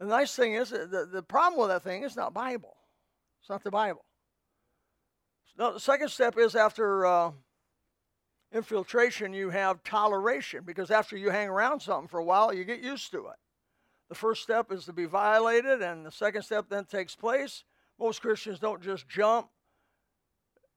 The 0.00 0.06
nice 0.06 0.34
thing 0.34 0.54
is 0.54 0.70
the, 0.70 1.08
the 1.10 1.22
problem 1.22 1.60
with 1.60 1.70
that 1.70 1.84
thing 1.84 2.02
is 2.02 2.16
not 2.16 2.34
Bible. 2.34 2.76
It's 3.40 3.48
not 3.48 3.62
the 3.62 3.70
Bible. 3.70 4.04
No, 5.56 5.72
the 5.72 5.80
second 5.80 6.08
step 6.08 6.36
is 6.36 6.54
after. 6.54 7.06
Uh, 7.06 7.30
infiltration, 8.54 9.32
you 9.32 9.50
have 9.50 9.82
toleration 9.82 10.62
because 10.64 10.90
after 10.90 11.16
you 11.16 11.30
hang 11.30 11.48
around 11.48 11.80
something 11.80 12.08
for 12.08 12.20
a 12.20 12.24
while, 12.24 12.52
you 12.52 12.64
get 12.64 12.80
used 12.80 13.10
to 13.12 13.28
it. 13.28 13.36
The 14.08 14.14
first 14.14 14.42
step 14.42 14.70
is 14.70 14.84
to 14.84 14.92
be 14.92 15.06
violated, 15.06 15.80
and 15.80 16.04
the 16.04 16.10
second 16.10 16.42
step 16.42 16.66
then 16.68 16.84
takes 16.84 17.16
place. 17.16 17.64
Most 17.98 18.20
Christians 18.20 18.58
don't 18.58 18.82
just 18.82 19.08
jump 19.08 19.48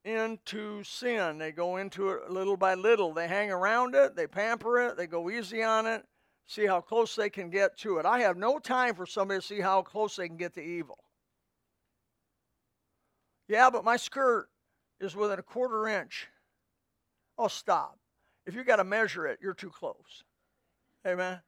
into 0.06 0.84
sin, 0.84 1.38
they 1.38 1.52
go 1.52 1.78
into 1.78 2.10
it 2.10 2.30
little 2.30 2.56
by 2.56 2.76
little. 2.76 3.13
They 3.13 3.28
hang 3.28 3.52
around 3.52 3.96
it, 3.96 4.15
they 4.15 4.28
pamper 4.28 4.80
it, 4.80 4.98
they 4.98 5.08
go 5.08 5.30
easy 5.30 5.63
on 5.63 5.86
it, 5.86 6.06
see 6.46 6.65
how 6.65 6.80
close 6.80 7.15
they 7.15 7.30
can 7.30 7.50
get 7.50 7.78
to 7.80 7.98
it. 7.98 8.06
I 8.06 8.20
have 8.20 8.38
no 8.38 8.60
time 8.60 8.96
for 8.96 9.06
somebody 9.06 9.41
to 9.41 9.46
see 9.46 9.60
how 9.60 9.82
close 9.82 10.15
they 10.15 10.28
can 10.28 10.38
get 10.38 10.54
to 10.54 10.62
evil. 10.62 11.00
Yeah, 13.48 13.70
but 13.70 13.84
my 13.84 13.98
skirt 13.98 14.48
is 15.00 15.15
within 15.15 15.39
a 15.39 15.44
quarter 15.44 15.88
inch 15.88 16.28
Oh, 17.38 17.48
stop. 17.48 17.98
If 18.46 18.56
you 18.56 18.63
got 18.63 18.78
to 18.78 18.84
measure 18.84 19.28
it, 19.28 19.39
you're 19.41 19.54
too 19.54 19.70
close. 19.70 20.24
Amen. 21.06 21.41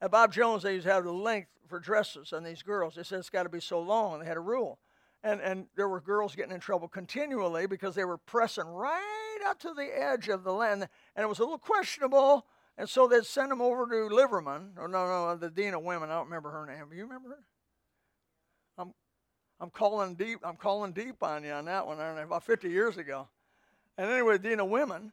At 0.00 0.10
Bob 0.10 0.32
Jones, 0.32 0.62
they 0.62 0.74
used 0.74 0.86
to 0.86 0.92
have 0.92 1.04
the 1.04 1.12
length 1.12 1.48
for 1.66 1.80
dresses 1.80 2.32
on 2.32 2.44
these 2.44 2.62
girls. 2.62 2.94
They 2.94 3.02
said 3.02 3.18
it's 3.18 3.30
got 3.30 3.44
to 3.44 3.48
be 3.48 3.60
so 3.60 3.80
long. 3.80 4.20
They 4.20 4.26
had 4.26 4.36
a 4.36 4.40
rule. 4.40 4.78
And, 5.24 5.40
and 5.40 5.66
there 5.74 5.88
were 5.88 6.02
girls 6.02 6.36
getting 6.36 6.52
in 6.52 6.60
trouble 6.60 6.86
continually 6.86 7.66
because 7.66 7.94
they 7.94 8.04
were 8.04 8.18
pressing 8.18 8.66
right 8.66 9.38
out 9.46 9.58
to 9.60 9.72
the 9.72 9.88
edge 9.98 10.28
of 10.28 10.44
the 10.44 10.52
land, 10.52 10.86
and 11.16 11.24
it 11.24 11.28
was 11.28 11.38
a 11.38 11.42
little 11.42 11.58
questionable. 11.58 12.46
And 12.76 12.86
so 12.88 13.08
they'd 13.08 13.24
send 13.24 13.50
him 13.50 13.62
over 13.62 13.86
to 13.86 14.14
Liverman. 14.14 14.72
or 14.76 14.86
no, 14.86 15.06
no, 15.06 15.34
the 15.36 15.48
dean 15.48 15.72
of 15.72 15.82
women. 15.82 16.10
I 16.10 16.16
don't 16.16 16.26
remember 16.26 16.50
her 16.50 16.66
name. 16.66 16.86
You 16.94 17.04
remember 17.04 17.30
her? 17.30 17.44
I'm, 18.76 18.92
I'm 19.60 19.70
calling 19.70 20.14
deep. 20.14 20.40
I'm 20.44 20.56
calling 20.56 20.92
deep 20.92 21.22
on 21.22 21.42
you 21.42 21.52
on 21.52 21.64
that 21.64 21.86
one. 21.86 22.00
I 22.00 22.08
don't 22.08 22.16
know, 22.16 22.22
about 22.22 22.44
50 22.44 22.68
years 22.68 22.98
ago. 22.98 23.28
And 23.96 24.10
anyway, 24.10 24.36
dean 24.36 24.60
of 24.60 24.68
women, 24.68 25.12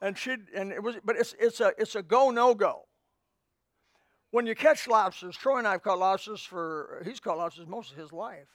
and 0.00 0.18
she 0.18 0.36
and 0.56 0.72
it 0.72 0.82
was, 0.82 0.96
but 1.04 1.16
it's 1.16 1.34
it's 1.38 1.60
a 1.60 1.72
it's 1.78 1.94
a 1.94 2.02
go 2.02 2.30
no 2.30 2.54
go. 2.54 2.86
When 4.30 4.46
you 4.46 4.54
catch 4.54 4.88
lobsters, 4.88 5.36
Troy 5.36 5.58
and 5.58 5.68
I've 5.68 5.82
caught 5.82 5.98
lobsters 5.98 6.42
for 6.42 7.02
he's 7.04 7.20
caught 7.20 7.36
lobsters 7.36 7.68
most 7.68 7.92
of 7.92 7.98
his 7.98 8.10
life. 8.10 8.48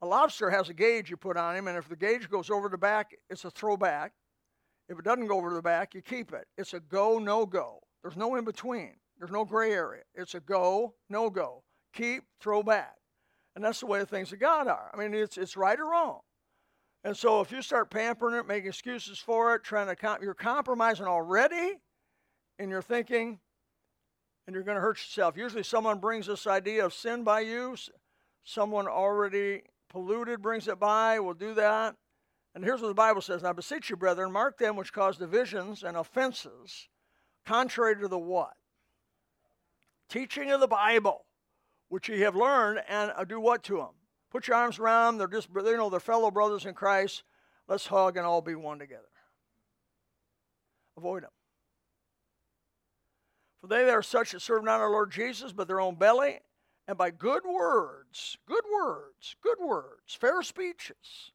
A 0.00 0.06
lobster 0.06 0.50
has 0.50 0.68
a 0.68 0.74
gauge 0.74 1.10
you 1.10 1.16
put 1.16 1.36
on 1.36 1.56
him, 1.56 1.66
and 1.66 1.76
if 1.76 1.88
the 1.88 1.96
gauge 1.96 2.30
goes 2.30 2.50
over 2.50 2.68
the 2.68 2.78
back, 2.78 3.16
it's 3.28 3.44
a 3.44 3.50
throwback. 3.50 4.12
If 4.88 4.98
it 4.98 5.04
doesn't 5.04 5.26
go 5.26 5.36
over 5.36 5.52
the 5.52 5.62
back, 5.62 5.94
you 5.94 6.02
keep 6.02 6.32
it. 6.32 6.46
It's 6.56 6.72
a 6.72 6.80
go, 6.80 7.18
no 7.18 7.44
go. 7.44 7.80
There's 8.02 8.16
no 8.16 8.36
in 8.36 8.44
between. 8.44 8.94
There's 9.18 9.32
no 9.32 9.44
gray 9.44 9.72
area. 9.72 10.02
It's 10.14 10.34
a 10.34 10.40
go, 10.40 10.94
no 11.10 11.30
go. 11.30 11.64
Keep, 11.92 12.22
throw 12.40 12.62
back. 12.62 12.94
And 13.56 13.64
that's 13.64 13.80
the 13.80 13.86
way 13.86 13.98
the 13.98 14.06
things 14.06 14.32
of 14.32 14.38
God 14.38 14.68
are. 14.68 14.90
I 14.94 14.96
mean, 14.96 15.12
it's, 15.12 15.36
it's 15.36 15.56
right 15.56 15.78
or 15.78 15.90
wrong. 15.90 16.20
And 17.02 17.16
so 17.16 17.40
if 17.40 17.50
you 17.50 17.60
start 17.60 17.90
pampering 17.90 18.36
it, 18.36 18.46
making 18.46 18.68
excuses 18.68 19.18
for 19.18 19.54
it, 19.54 19.64
trying 19.64 19.88
to, 19.88 19.96
com- 19.96 20.22
you're 20.22 20.34
compromising 20.34 21.06
already 21.06 21.74
in 22.58 22.70
your 22.70 22.82
thinking, 22.82 23.40
and 24.46 24.54
you're 24.54 24.64
going 24.64 24.76
to 24.76 24.80
hurt 24.80 24.98
yourself. 24.98 25.36
Usually 25.36 25.62
someone 25.62 25.98
brings 25.98 26.26
this 26.26 26.46
idea 26.46 26.84
of 26.84 26.94
sin 26.94 27.24
by 27.24 27.40
you. 27.40 27.76
Someone 28.44 28.86
already 28.86 29.62
polluted 29.88 30.42
brings 30.42 30.68
it 30.68 30.78
by, 30.78 31.18
we'll 31.20 31.34
do 31.34 31.54
that. 31.54 31.96
And 32.54 32.64
here's 32.64 32.80
what 32.80 32.88
the 32.88 32.94
Bible 32.94 33.20
says 33.20 33.42
Now 33.42 33.52
beseech 33.52 33.90
you, 33.90 33.96
brethren, 33.96 34.32
mark 34.32 34.58
them 34.58 34.76
which 34.76 34.92
cause 34.92 35.16
divisions 35.16 35.82
and 35.82 35.96
offenses, 35.96 36.88
contrary 37.46 37.96
to 38.00 38.08
the 38.08 38.18
what? 38.18 38.54
Teaching 40.08 40.50
of 40.50 40.60
the 40.60 40.66
Bible, 40.66 41.24
which 41.88 42.08
ye 42.08 42.20
have 42.20 42.34
learned, 42.34 42.80
and 42.88 43.12
uh, 43.14 43.24
do 43.24 43.40
what 43.40 43.62
to 43.64 43.76
them? 43.76 43.94
Put 44.30 44.48
your 44.48 44.56
arms 44.56 44.78
around 44.78 45.18
them. 45.18 45.18
They're 45.18 45.40
just, 45.40 45.48
you 45.54 45.76
know, 45.76 45.90
they're 45.90 46.00
fellow 46.00 46.30
brothers 46.30 46.66
in 46.66 46.74
Christ. 46.74 47.22
Let's 47.66 47.86
hug 47.86 48.16
and 48.16 48.26
all 48.26 48.40
be 48.40 48.54
one 48.54 48.78
together. 48.78 49.02
Avoid 50.96 51.22
them. 51.22 51.30
For 53.60 53.66
they 53.66 53.84
that 53.84 53.94
are 53.94 54.02
such 54.02 54.32
that 54.32 54.40
serve 54.40 54.64
not 54.64 54.80
our 54.80 54.90
Lord 54.90 55.10
Jesus, 55.10 55.52
but 55.52 55.68
their 55.68 55.80
own 55.80 55.96
belly, 55.96 56.40
and 56.88 56.96
by 56.96 57.10
good 57.10 57.42
words, 57.44 58.38
good 58.46 58.64
words, 58.72 59.36
good 59.42 59.58
words, 59.60 60.14
fair 60.18 60.42
speeches, 60.42 61.32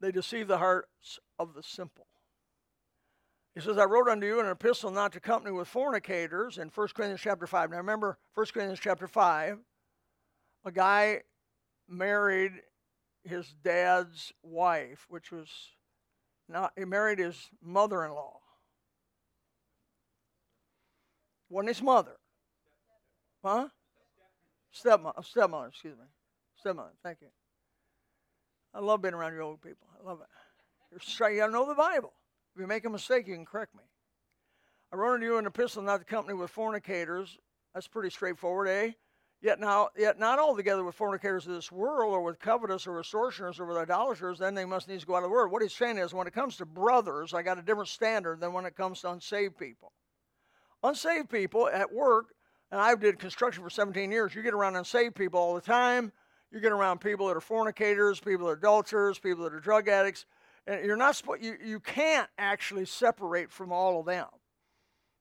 they 0.00 0.12
deceive 0.12 0.46
the 0.46 0.58
hearts 0.58 1.18
of 1.40 1.54
the 1.54 1.62
simple. 1.62 2.06
He 3.56 3.60
says, 3.60 3.76
I 3.76 3.84
wrote 3.84 4.08
unto 4.08 4.24
you 4.24 4.38
in 4.38 4.46
an 4.46 4.52
epistle 4.52 4.92
not 4.92 5.12
to 5.14 5.20
company 5.20 5.52
with 5.52 5.66
fornicators 5.66 6.56
in 6.56 6.68
1 6.68 6.88
Corinthians 6.94 7.20
chapter 7.20 7.48
5. 7.48 7.70
Now 7.70 7.78
remember, 7.78 8.16
1 8.34 8.46
Corinthians 8.54 8.78
chapter 8.78 9.08
5, 9.08 9.58
a 10.64 10.70
guy 10.70 11.22
married 11.88 12.52
his 13.24 13.52
dad's 13.64 14.32
wife, 14.44 15.04
which 15.08 15.32
was 15.32 15.48
not, 16.48 16.72
he 16.78 16.84
married 16.84 17.18
his 17.18 17.50
mother 17.60 18.04
in 18.04 18.12
law. 18.12 18.38
Wasn't 21.50 21.68
his 21.68 21.82
mother. 21.82 22.16
Huh? 23.44 23.68
Stepmother, 24.78 25.22
stepmother, 25.22 25.66
excuse 25.68 25.96
me. 25.96 26.04
Stepmother, 26.56 26.92
thank 27.02 27.18
you. 27.20 27.28
I 28.72 28.80
love 28.80 29.02
being 29.02 29.14
around 29.14 29.32
your 29.32 29.42
old 29.42 29.60
people. 29.60 29.88
I 29.98 30.06
love 30.06 30.20
it. 30.20 30.28
You're 30.92 31.00
straight, 31.00 31.36
you 31.36 31.50
know 31.50 31.66
the 31.66 31.74
Bible. 31.74 32.12
If 32.54 32.60
you 32.60 32.66
make 32.68 32.84
a 32.84 32.90
mistake, 32.90 33.26
you 33.26 33.34
can 33.34 33.44
correct 33.44 33.74
me. 33.74 33.82
I 34.92 34.96
wrote 34.96 35.14
unto 35.14 35.26
you 35.26 35.36
an 35.36 35.46
epistle 35.46 35.82
not 35.82 35.98
to 35.98 36.04
company 36.04 36.38
with 36.38 36.50
fornicators. 36.50 37.38
That's 37.74 37.88
pretty 37.88 38.10
straightforward, 38.10 38.68
eh? 38.68 38.92
Yet 39.40 39.58
now, 39.58 39.88
yet 39.96 40.18
not 40.18 40.38
altogether 40.38 40.84
with 40.84 40.94
fornicators 40.94 41.46
of 41.46 41.54
this 41.54 41.70
world, 41.70 42.12
or 42.12 42.22
with 42.22 42.38
covetous, 42.38 42.86
or 42.86 42.96
with 42.96 43.06
sorcerers, 43.06 43.58
or 43.58 43.66
with 43.66 43.76
idolaters. 43.76 44.38
Then 44.38 44.54
they 44.54 44.64
must 44.64 44.88
needs 44.88 45.04
go 45.04 45.14
out 45.14 45.18
of 45.18 45.24
the 45.24 45.28
word. 45.28 45.48
What 45.48 45.62
he's 45.62 45.74
saying 45.74 45.98
is, 45.98 46.14
when 46.14 46.26
it 46.26 46.32
comes 46.32 46.56
to 46.56 46.66
brothers, 46.66 47.34
I 47.34 47.42
got 47.42 47.58
a 47.58 47.62
different 47.62 47.88
standard 47.88 48.40
than 48.40 48.52
when 48.52 48.64
it 48.64 48.76
comes 48.76 49.00
to 49.00 49.10
unsaved 49.10 49.58
people. 49.58 49.92
Unsaved 50.82 51.28
people 51.30 51.68
at 51.68 51.92
work, 51.92 52.26
and 52.70 52.80
I've 52.80 53.00
did 53.00 53.18
construction 53.18 53.62
for 53.62 53.70
17 53.70 54.10
years. 54.10 54.34
You 54.34 54.42
get 54.42 54.54
around 54.54 54.76
unsaved 54.76 55.14
people 55.14 55.40
all 55.40 55.54
the 55.54 55.60
time. 55.60 56.12
You 56.50 56.60
get 56.60 56.72
around 56.72 57.00
people 57.00 57.26
that 57.28 57.36
are 57.36 57.40
fornicators, 57.40 58.20
people 58.20 58.46
that 58.46 58.52
are 58.52 58.56
adulterers, 58.56 59.18
people 59.18 59.44
that 59.44 59.54
are 59.54 59.60
drug 59.60 59.88
addicts, 59.88 60.24
and 60.66 60.84
you're 60.84 60.96
not 60.96 61.20
you, 61.40 61.56
you 61.64 61.80
can't 61.80 62.28
actually 62.38 62.84
separate 62.84 63.50
from 63.50 63.72
all 63.72 64.00
of 64.00 64.06
them. 64.06 64.26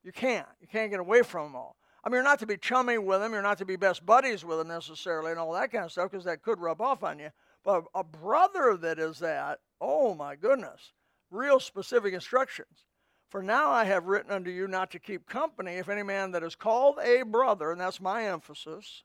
You 0.04 0.12
can't. 0.12 0.48
You 0.62 0.68
can't 0.68 0.92
get 0.92 1.00
away 1.00 1.22
from 1.22 1.48
them 1.48 1.56
all. 1.56 1.76
I 2.04 2.10
mean, 2.10 2.16
you're 2.16 2.24
not 2.24 2.40
to 2.40 2.46
be 2.46 2.56
chummy 2.58 2.98
with 2.98 3.20
them, 3.20 3.34
you're 3.34 3.42
not 3.42 3.58
to 3.58 3.66
be 3.66 3.76
best 3.76 4.06
buddies 4.06 4.46
with 4.46 4.60
them 4.60 4.70
necessarily, 4.70 5.32
and 5.32 5.40
all 5.40 5.52
that 5.54 5.72
kind 5.72 5.84
of 5.84 5.92
stuff, 5.92 6.12
because 6.12 6.24
that 6.26 6.42
could 6.42 6.60
rub 6.60 6.80
off 6.80 7.04
on 7.04 7.20
you. 7.20 7.30
But 7.66 7.84
a 7.94 8.04
brother 8.04 8.78
that 8.78 9.00
is 9.00 9.20
that, 9.20 9.60
oh 9.82 10.14
my 10.14 10.36
goodness, 10.36 10.94
real 11.30 11.60
specific 11.60 12.14
instructions. 12.14 12.86
For 13.30 13.44
now 13.44 13.72
I 13.72 13.84
have 13.84 14.06
written 14.06 14.32
unto 14.32 14.50
you 14.50 14.68
not 14.68 14.92
to 14.92 15.00
keep 15.00 15.28
company 15.28 15.74
if 15.74 15.90
any 15.90 16.04
man 16.04 16.32
that 16.32 16.44
is 16.44 16.56
called 16.56 16.98
a 17.00 17.24
brother, 17.24 17.72
and 17.72 17.82
that's 17.82 18.00
my 18.00 18.26
emphasis, 18.26 19.04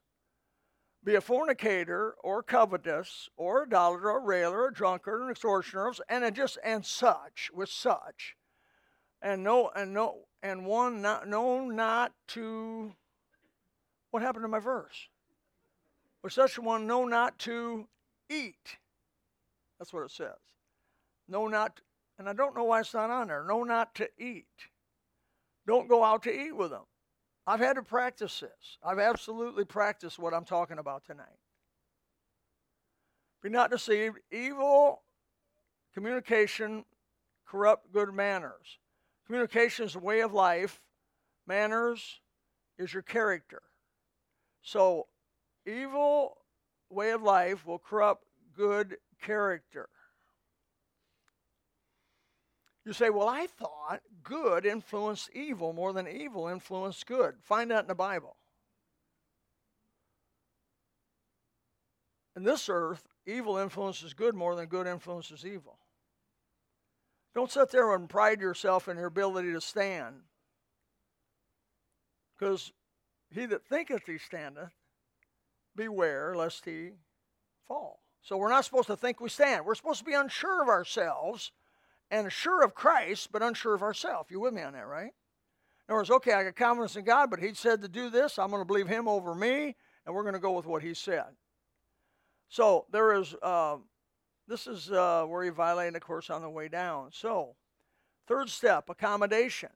be 1.05 1.17
a 1.17 1.21
fornicator 1.21 2.15
or 2.23 2.43
covetous 2.43 3.29
or 3.37 3.65
idolater 3.67 4.11
or 4.11 4.21
railer 4.21 4.63
or 4.63 4.71
drunkard 4.71 5.23
or 5.23 5.31
extortioner 5.31 5.93
and 6.09 6.35
just 6.37 6.59
and 6.63 6.87
such 6.87 7.51
with 7.53 7.69
such. 7.69 8.37
And 9.21 9.43
no 9.43 9.71
and 9.75 9.93
no 9.93 10.27
and 10.43 10.67
one 10.67 11.03
not 11.03 11.29
no 11.29 11.65
not 11.65 12.13
to 12.29 12.93
what 14.11 14.23
happened 14.23 14.45
to 14.45 14.49
my 14.49 14.59
verse? 14.59 15.09
With 16.23 16.33
such 16.33 16.59
one 16.59 16.87
know 16.87 17.05
not 17.05 17.39
to 17.41 17.89
eat. 18.29 18.79
That's 19.79 19.93
what 19.93 20.05
it 20.05 20.11
says. 20.11 20.39
No 21.29 21.49
not 21.49 21.81
and 22.23 22.31
i 22.31 22.33
don't 22.33 22.57
know 22.57 22.65
why 22.65 22.81
it's 22.81 22.95
not 22.95 23.11
on 23.11 23.29
there 23.29 23.45
no 23.49 23.65
not 23.65 23.95
to 23.95 24.09
eat 24.19 24.47
don't 25.67 25.89
go 25.89 26.03
out 26.05 26.23
to 26.23 26.33
eat 26.33 26.57
with 26.57 26.71
them 26.71 26.85
I've 27.47 27.61
had 27.61 27.75
to 27.75 27.83
practice 27.83 28.41
this. 28.41 28.79
I've 28.85 28.99
absolutely 28.99 29.65
practiced 29.65 30.19
what 30.19 30.35
I'm 30.35 30.45
talking 30.45 30.79
about 30.79 31.05
tonight. 31.05 31.27
Be 33.43 33.49
not 33.49 33.71
deceived. 33.71 34.19
Evil 34.31 35.03
communication 35.93 36.85
corrupt 37.45 37.93
good 37.93 38.15
manners. 38.15 38.79
Communication 39.27 39.85
is 39.87 39.97
a 39.97 39.99
way 39.99 40.21
of 40.21 40.33
life. 40.33 40.81
Manners 41.47 42.21
is 42.79 42.93
your 42.93 43.03
character. 43.03 43.63
So, 44.63 45.09
evil 45.67 46.37
way 46.89 47.11
of 47.11 47.23
life 47.23 47.67
will 47.67 47.81
corrupt 47.81 48.25
good 48.57 48.99
character. 49.21 49.89
You 52.85 52.93
say, 52.93 53.11
well, 53.11 53.29
I 53.29 53.47
thought 53.47 54.01
good 54.25 54.67
influenced 54.67 55.31
evil 55.35 55.73
more 55.73 55.93
than 55.93 56.09
evil 56.09 56.49
influenced 56.49 57.07
good. 57.07 57.37
Find 57.43 57.71
that 57.71 57.85
in 57.85 57.89
the 57.89 57.95
Bible. 57.95 58.37
In 62.35 62.43
this 62.43 62.69
earth, 62.69 63.07
evil 63.27 63.57
influences 63.57 64.15
good 64.15 64.35
more 64.35 64.57
than 64.57 64.67
good 64.67 64.87
influences 64.87 65.45
evil. 65.47 65.79
Don't 67.35 67.53
sit 67.53 67.71
there 67.71 67.95
and 67.95 68.09
pride 68.09 68.41
yourself 68.41 68.89
in 68.89 68.97
your 68.97 69.07
ability 69.07 69.53
to 69.53 69.61
stand. 69.61 70.17
Because 72.37 72.73
he 73.31 73.47
that 73.47 73.65
thinketh 73.65 74.07
he 74.07 74.19
standeth, 74.19 74.73
beware 75.77 76.35
lest 76.35 76.65
he 76.65 76.91
fall. 77.67 78.01
So 78.23 78.37
we're 78.37 78.51
not 78.51 78.65
supposed 78.65 78.89
to 78.89 78.97
think 78.97 79.21
we 79.21 79.29
stand. 79.29 79.65
We're 79.65 79.75
supposed 79.75 80.01
to 80.01 80.05
be 80.05 80.15
unsure 80.15 80.63
of 80.63 80.69
ourselves 80.69 81.53
and 82.13 82.31
sure 82.31 82.63
of 82.63 82.75
Christ, 82.75 83.31
but 83.33 83.43
unsure 83.43 83.75
of 83.75 83.83
ourselves. 83.83 84.31
You 84.31 84.39
with 84.39 84.53
me 84.53 84.63
on 84.63 84.75
that, 84.75 84.87
right? 84.87 85.13
In 85.89 85.89
other 85.89 85.97
words, 85.97 86.11
okay, 86.11 86.35
I 86.35 86.45
got 86.45 86.55
confidence 86.55 86.95
in 86.95 87.05
God, 87.05 87.31
but 87.31 87.41
He 87.41 87.55
said 87.55 87.81
to 87.83 87.89
do 87.89 88.11
this. 88.11 88.39
I'm 88.39 88.51
going 88.51 88.61
to 88.61 88.67
believe 88.67 88.87
Him 88.87 89.09
over 89.09 89.35
me, 89.35 89.75
and 90.05 90.15
we're 90.15 90.23
going 90.23 90.35
to 90.35 90.39
go 90.39 90.53
with 90.53 90.67
what 90.67 90.83
He 90.83 90.93
said. 90.93 91.25
So 92.49 92.85
there 92.93 93.15
is, 93.15 93.35
uh, 93.43 93.79
this 94.47 94.67
is 94.67 94.93
uh, 94.93 95.25
where 95.25 95.43
you 95.43 95.53
violate, 95.53 95.97
of 95.97 96.03
course, 96.03 96.29
on 96.29 96.43
the 96.43 96.51
way 96.51 96.69
down. 96.69 97.09
So, 97.13 97.57
third 98.29 98.51
step, 98.51 98.91
accommodation. 98.91 99.71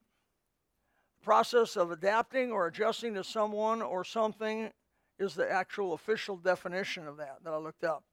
The 1.18 1.25
process 1.25 1.75
of 1.75 1.90
adapting 1.90 2.53
or 2.53 2.66
adjusting 2.66 3.14
to 3.14 3.25
someone 3.25 3.81
or 3.81 4.05
something 4.05 4.70
is 5.18 5.35
the 5.35 5.51
actual 5.51 5.94
official 5.94 6.37
definition 6.37 7.09
of 7.09 7.16
that 7.16 7.38
that 7.42 7.55
I 7.55 7.57
looked 7.57 7.83
up. 7.83 8.05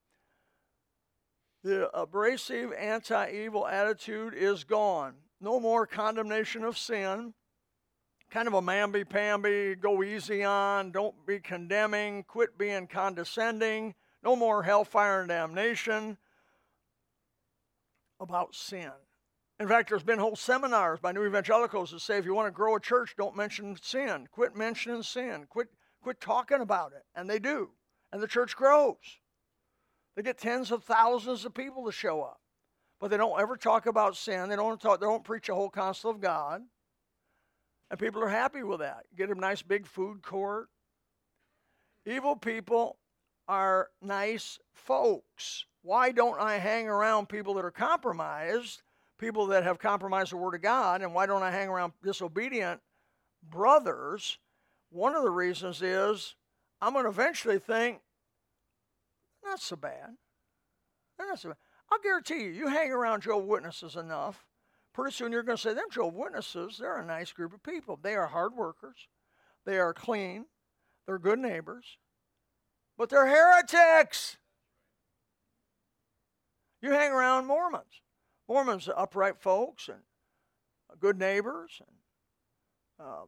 The 1.63 1.89
abrasive 1.97 2.73
anti 2.73 3.31
evil 3.31 3.65
attitude 3.65 4.33
is 4.33 4.65
gone. 4.65 5.15
No 5.39 5.59
more 5.59 5.87
condemnation 5.87 6.63
of 6.63 6.77
sin. 6.77 7.33
Kind 8.29 8.47
of 8.47 8.53
a 8.53 8.61
mamby 8.61 9.07
pamby, 9.07 9.75
go 9.75 10.03
easy 10.03 10.43
on, 10.43 10.91
don't 10.91 11.25
be 11.25 11.39
condemning, 11.39 12.23
quit 12.23 12.57
being 12.57 12.87
condescending. 12.87 13.93
No 14.23 14.35
more 14.35 14.63
hellfire 14.63 15.19
and 15.19 15.29
damnation 15.29 16.17
about 18.19 18.55
sin. 18.55 18.91
In 19.59 19.67
fact, 19.67 19.89
there's 19.89 20.03
been 20.03 20.19
whole 20.19 20.35
seminars 20.35 20.99
by 20.99 21.11
new 21.11 21.25
evangelicals 21.25 21.91
that 21.91 21.99
say 21.99 22.17
if 22.17 22.25
you 22.25 22.33
want 22.33 22.47
to 22.47 22.51
grow 22.51 22.75
a 22.75 22.79
church, 22.79 23.15
don't 23.17 23.35
mention 23.35 23.77
sin. 23.81 24.27
Quit 24.31 24.55
mentioning 24.55 25.03
sin. 25.03 25.45
Quit 25.47 25.67
quit 26.01 26.19
talking 26.19 26.59
about 26.59 26.91
it. 26.91 27.03
And 27.15 27.29
they 27.29 27.39
do. 27.39 27.69
And 28.11 28.21
the 28.21 28.27
church 28.27 28.55
grows. 28.55 29.19
They 30.15 30.21
get 30.21 30.37
tens 30.37 30.71
of 30.71 30.83
thousands 30.83 31.45
of 31.45 31.53
people 31.53 31.85
to 31.85 31.91
show 31.91 32.21
up. 32.21 32.39
But 32.99 33.09
they 33.09 33.17
don't 33.17 33.39
ever 33.39 33.57
talk 33.57 33.85
about 33.85 34.15
sin. 34.15 34.49
They 34.49 34.55
don't 34.55 34.79
talk, 34.79 34.99
they 34.99 35.05
don't 35.05 35.23
preach 35.23 35.49
a 35.49 35.55
whole 35.55 35.69
counsel 35.69 36.11
of 36.11 36.21
God. 36.21 36.61
And 37.89 37.99
people 37.99 38.23
are 38.23 38.29
happy 38.29 38.63
with 38.63 38.79
that. 38.79 39.05
Get 39.15 39.29
a 39.29 39.35
nice 39.35 39.61
big 39.61 39.85
food 39.85 40.23
court. 40.23 40.69
Evil 42.05 42.35
people 42.35 42.97
are 43.47 43.89
nice 44.01 44.59
folks. 44.73 45.65
Why 45.81 46.11
don't 46.11 46.39
I 46.39 46.57
hang 46.57 46.87
around 46.87 47.27
people 47.27 47.53
that 47.55 47.65
are 47.65 47.71
compromised, 47.71 48.81
people 49.17 49.47
that 49.47 49.63
have 49.63 49.79
compromised 49.79 50.31
the 50.31 50.37
Word 50.37 50.55
of 50.55 50.61
God, 50.61 51.01
and 51.01 51.13
why 51.13 51.25
don't 51.25 51.43
I 51.43 51.51
hang 51.51 51.67
around 51.67 51.93
disobedient 52.01 52.79
brothers? 53.49 54.37
One 54.89 55.15
of 55.15 55.23
the 55.23 55.29
reasons 55.29 55.81
is 55.81 56.35
I'm 56.81 56.93
going 56.93 57.05
to 57.05 57.09
eventually 57.09 57.59
think, 57.59 57.99
not 59.43 59.61
so 59.61 59.75
bad. 59.75 60.11
not 61.19 61.39
so 61.39 61.49
bad. 61.49 61.57
I'll 61.91 61.99
guarantee 61.99 62.43
you, 62.43 62.49
you 62.49 62.67
hang 62.67 62.91
around 62.91 63.21
Jehovah's 63.21 63.49
Witnesses 63.49 63.95
enough, 63.95 64.45
pretty 64.93 65.13
soon 65.13 65.31
you're 65.31 65.43
going 65.43 65.57
to 65.57 65.61
say, 65.61 65.73
them 65.73 65.85
Jehovah's 65.91 66.19
Witnesses, 66.19 66.77
they're 66.79 66.97
a 66.97 67.05
nice 67.05 67.31
group 67.31 67.53
of 67.53 67.61
people. 67.63 67.99
They 68.01 68.15
are 68.15 68.27
hard 68.27 68.55
workers. 68.55 69.07
They 69.65 69.77
are 69.77 69.93
clean. 69.93 70.45
They're 71.05 71.19
good 71.19 71.39
neighbors. 71.39 71.97
But 72.97 73.09
they're 73.09 73.27
heretics. 73.27 74.37
You 76.81 76.91
hang 76.91 77.11
around 77.11 77.47
Mormons. 77.47 78.01
Mormons 78.47 78.87
are 78.89 78.99
upright 78.99 79.39
folks 79.39 79.87
and 79.87 79.99
good 80.99 81.17
neighbors 81.17 81.79
and 81.79 83.07
uh, 83.07 83.23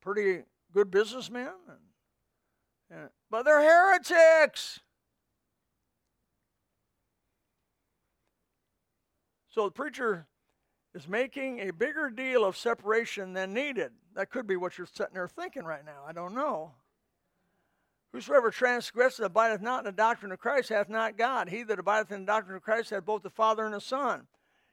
pretty 0.00 0.42
good 0.72 0.90
businessmen. 0.90 1.50
And, 1.68 3.00
and, 3.00 3.10
but 3.30 3.44
they're 3.44 3.62
heretics. 3.62 4.80
So 9.54 9.66
the 9.66 9.70
preacher 9.70 10.26
is 10.96 11.06
making 11.06 11.60
a 11.60 11.72
bigger 11.72 12.10
deal 12.10 12.44
of 12.44 12.56
separation 12.56 13.34
than 13.34 13.54
needed. 13.54 13.92
That 14.16 14.30
could 14.30 14.48
be 14.48 14.56
what 14.56 14.76
you're 14.76 14.88
sitting 14.88 15.14
there 15.14 15.28
thinking 15.28 15.62
right 15.62 15.84
now. 15.84 16.02
I 16.04 16.12
don't 16.12 16.34
know. 16.34 16.72
Whosoever 18.12 18.50
transgresseth 18.50 19.24
abideth 19.24 19.60
not 19.60 19.80
in 19.80 19.84
the 19.84 19.92
doctrine 19.92 20.32
of 20.32 20.40
Christ 20.40 20.70
hath 20.70 20.88
not 20.88 21.16
God. 21.16 21.48
He 21.48 21.62
that 21.62 21.78
abideth 21.78 22.10
in 22.10 22.22
the 22.22 22.26
doctrine 22.26 22.56
of 22.56 22.64
Christ 22.64 22.90
hath 22.90 23.04
both 23.04 23.22
the 23.22 23.30
Father 23.30 23.64
and 23.64 23.74
the 23.74 23.80
Son. 23.80 24.26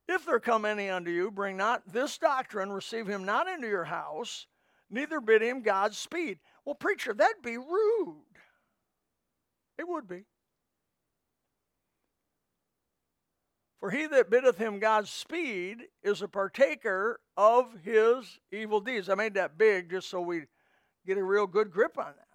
If 0.10 0.26
there 0.26 0.39
come 0.39 0.65
any 0.65 0.89
unto 0.89 1.12
you, 1.12 1.30
bring 1.30 1.58
not 1.58 1.84
this 1.94 2.17
doctrine, 2.17 2.72
receive 2.72 3.06
him 3.06 3.24
not 3.24 3.48
into 3.48 3.67
your 3.67 3.86
house, 3.86 4.48
neither 4.89 5.22
bid 5.22 5.44
him 5.44 5.62
Godspeed. 5.62 6.39
Well, 6.65 6.74
preacher, 6.74 7.13
that'd 7.13 7.44
be 7.44 7.58
rude. 7.58 8.24
It 9.78 9.88
would 9.88 10.08
be. 10.08 10.26
For 13.82 13.89
he 13.89 14.06
that 14.06 14.30
biddeth 14.30 14.60
him 14.60 14.78
God's 14.80 15.10
speed 15.10 15.88
is 16.04 16.22
a 16.22 16.28
partaker 16.28 17.20
of 17.36 17.74
his 17.84 18.39
evil 18.52 18.80
deeds. 18.80 19.10
I 19.10 19.15
made 19.15 19.34
that 19.34 19.58
big 19.58 19.89
just 19.89 20.08
so 20.08 20.22
we 20.22 20.44
get 21.06 21.17
a 21.17 21.24
real 21.24 21.48
good 21.48 21.72
grip 21.72 21.98
on 21.98 22.06
that. 22.06 22.28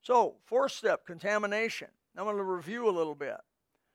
So, 0.00 0.36
fourth 0.46 0.72
step, 0.72 1.06
contamination. 1.06 1.88
I'm 2.16 2.24
going 2.24 2.38
to 2.38 2.42
review 2.42 2.88
a 2.88 2.90
little 2.90 3.14
bit. 3.14 3.36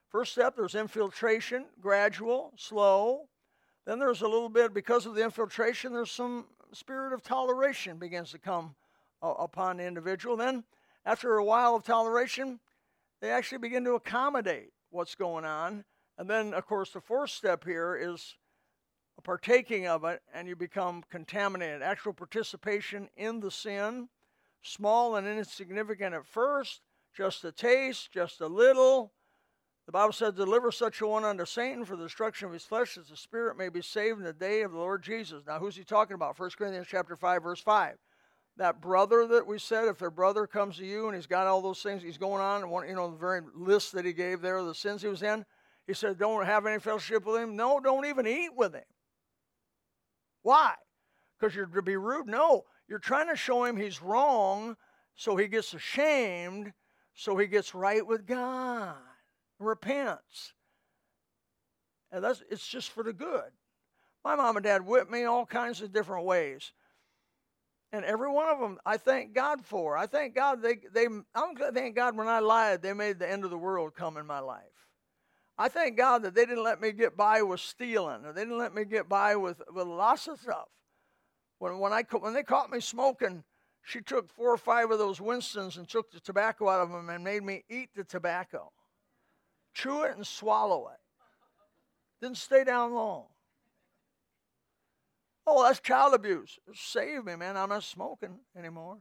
First 0.09 0.33
step, 0.33 0.55
there's 0.55 0.75
infiltration, 0.75 1.65
gradual, 1.81 2.53
slow. 2.55 3.29
Then 3.85 3.97
there's 3.97 4.21
a 4.21 4.27
little 4.27 4.49
bit, 4.49 4.73
because 4.73 5.07
of 5.07 5.15
the 5.15 5.23
infiltration, 5.23 5.93
there's 5.93 6.11
some 6.11 6.45
spirit 6.71 7.13
of 7.13 7.23
toleration 7.23 7.97
begins 7.97 8.31
to 8.31 8.39
come 8.39 8.75
uh, 9.23 9.33
upon 9.39 9.77
the 9.77 9.85
individual. 9.85 10.35
Then, 10.37 10.63
after 11.09 11.37
a 11.37 11.43
while 11.43 11.73
of 11.73 11.83
toleration, 11.83 12.59
they 13.19 13.31
actually 13.31 13.57
begin 13.57 13.83
to 13.83 13.95
accommodate 13.95 14.69
what's 14.91 15.15
going 15.15 15.43
on. 15.43 15.83
And 16.19 16.29
then, 16.29 16.53
of 16.53 16.67
course, 16.67 16.91
the 16.91 17.01
fourth 17.01 17.31
step 17.31 17.63
here 17.63 17.97
is 17.99 18.35
partaking 19.23 19.87
of 19.87 20.05
it, 20.05 20.21
and 20.31 20.47
you 20.47 20.55
become 20.55 21.03
contaminated. 21.09 21.81
Actual 21.81 22.13
participation 22.13 23.09
in 23.17 23.39
the 23.39 23.49
sin 23.49 24.07
small 24.61 25.15
and 25.15 25.25
insignificant 25.25 26.13
at 26.13 26.27
first, 26.27 26.81
just 27.15 27.43
a 27.43 27.51
taste, 27.51 28.11
just 28.11 28.39
a 28.39 28.47
little. 28.47 29.11
The 29.87 29.91
Bible 29.91 30.13
says, 30.13 30.33
Deliver 30.35 30.71
such 30.71 31.01
a 31.01 31.07
one 31.07 31.25
unto 31.25 31.45
Satan 31.45 31.85
for 31.85 31.95
the 31.95 32.03
destruction 32.03 32.47
of 32.47 32.53
his 32.53 32.65
flesh, 32.65 32.95
that 32.95 33.09
the 33.09 33.17
spirit 33.17 33.57
may 33.57 33.69
be 33.69 33.81
saved 33.81 34.19
in 34.19 34.25
the 34.25 34.33
day 34.33 34.61
of 34.61 34.73
the 34.73 34.77
Lord 34.77 35.01
Jesus. 35.01 35.41
Now, 35.47 35.57
who's 35.57 35.75
he 35.75 35.83
talking 35.83 36.13
about? 36.13 36.37
1 36.37 36.51
Corinthians 36.55 36.87
chapter 36.87 37.15
5, 37.15 37.41
verse 37.41 37.61
5. 37.61 37.97
That 38.59 38.81
brother 38.81 39.25
that 39.25 39.47
we 39.47 39.57
said, 39.57 39.87
if 39.87 39.99
their 39.99 40.11
brother 40.11 40.45
comes 40.45 40.77
to 40.77 40.85
you 40.85 41.07
and 41.07 41.15
he's 41.15 41.25
got 41.25 41.47
all 41.47 41.61
those 41.61 41.81
things 41.81 42.03
he's 42.03 42.17
going 42.17 42.41
on, 42.41 42.61
and 42.61 42.69
one, 42.69 42.87
you 42.87 42.93
know, 42.93 43.09
the 43.09 43.17
very 43.17 43.41
list 43.55 43.93
that 43.93 44.03
he 44.03 44.11
gave 44.11 44.41
there, 44.41 44.61
the 44.61 44.75
sins 44.75 45.01
he 45.01 45.07
was 45.07 45.23
in, 45.23 45.45
he 45.87 45.93
said, 45.93 46.19
Don't 46.19 46.45
have 46.45 46.65
any 46.65 46.77
fellowship 46.77 47.25
with 47.25 47.41
him. 47.41 47.55
No, 47.55 47.79
don't 47.79 48.05
even 48.05 48.27
eat 48.27 48.49
with 48.55 48.75
him. 48.75 48.83
Why? 50.43 50.73
Because 51.39 51.55
you're 51.55 51.67
to 51.67 51.81
be 51.81 51.95
rude? 51.95 52.27
No, 52.27 52.65
you're 52.89 52.99
trying 52.99 53.29
to 53.29 53.35
show 53.37 53.63
him 53.63 53.77
he's 53.77 54.01
wrong 54.01 54.75
so 55.15 55.35
he 55.35 55.47
gets 55.47 55.73
ashamed, 55.73 56.71
so 57.13 57.37
he 57.37 57.47
gets 57.47 57.73
right 57.73 58.05
with 58.05 58.25
God, 58.25 58.95
repents. 59.57 60.53
And 62.11 62.23
that's 62.23 62.43
it's 62.49 62.67
just 62.67 62.89
for 62.89 63.03
the 63.03 63.13
good. 63.13 63.51
My 64.23 64.35
mom 64.35 64.57
and 64.57 64.63
dad 64.63 64.85
whipped 64.85 65.11
me 65.11 65.23
all 65.23 65.45
kinds 65.45 65.81
of 65.81 65.93
different 65.93 66.25
ways. 66.25 66.71
And 67.91 68.05
every 68.05 68.29
one 68.29 68.47
of 68.49 68.59
them, 68.59 68.77
I 68.85 68.97
thank 68.97 69.33
God 69.33 69.65
for. 69.65 69.97
I 69.97 70.05
thank 70.05 70.35
God 70.35 70.61
they 70.61 70.77
they. 70.93 71.05
I'm 71.05 71.55
thank 71.73 71.95
God 71.95 72.15
when 72.15 72.27
I 72.27 72.39
lied, 72.39 72.81
they 72.81 72.93
made 72.93 73.17
the 73.17 73.29
end 73.29 73.43
of 73.43 73.49
the 73.49 73.57
world 73.57 73.95
come 73.95 74.17
in 74.17 74.27
my 74.27 74.39
life. 74.39 74.63
I 75.57 75.69
thank 75.69 75.97
God 75.97 76.23
that 76.23 76.35
they 76.35 76.45
didn't 76.45 76.63
let 76.63 76.79
me 76.79 76.91
get 76.91 77.17
by 77.17 77.41
with 77.41 77.59
stealing, 77.59 78.25
or 78.25 78.31
they 78.31 78.41
didn't 78.41 78.59
let 78.59 78.75
me 78.75 78.85
get 78.85 79.09
by 79.09 79.35
with 79.35 79.61
with 79.73 79.87
lots 79.87 80.27
of 80.27 80.39
stuff. 80.39 80.67
When, 81.59 81.79
when, 81.79 81.91
I, 81.91 82.03
when 82.17 82.33
they 82.33 82.43
caught 82.43 82.71
me 82.71 82.79
smoking, 82.79 83.43
she 83.83 84.01
took 84.01 84.29
four 84.29 84.53
or 84.53 84.57
five 84.57 84.91
of 84.91 84.97
those 84.97 85.19
Winstons 85.19 85.77
and 85.77 85.87
took 85.87 86.11
the 86.11 86.19
tobacco 86.19 86.69
out 86.69 86.81
of 86.81 86.89
them 86.89 87.09
and 87.09 87.23
made 87.23 87.43
me 87.43 87.63
eat 87.69 87.89
the 87.95 88.05
tobacco. 88.05 88.71
Chew 89.73 90.03
it 90.03 90.15
and 90.15 90.25
swallow 90.25 90.87
it. 90.87 90.99
Didn't 92.21 92.37
stay 92.37 92.63
down 92.63 92.93
long. 92.93 93.25
Oh, 95.51 95.63
that's 95.63 95.79
child 95.79 96.13
abuse. 96.13 96.59
Save 96.75 97.25
me, 97.25 97.35
man. 97.35 97.57
I'm 97.57 97.69
not 97.69 97.83
smoking 97.83 98.37
anymore. 98.55 98.99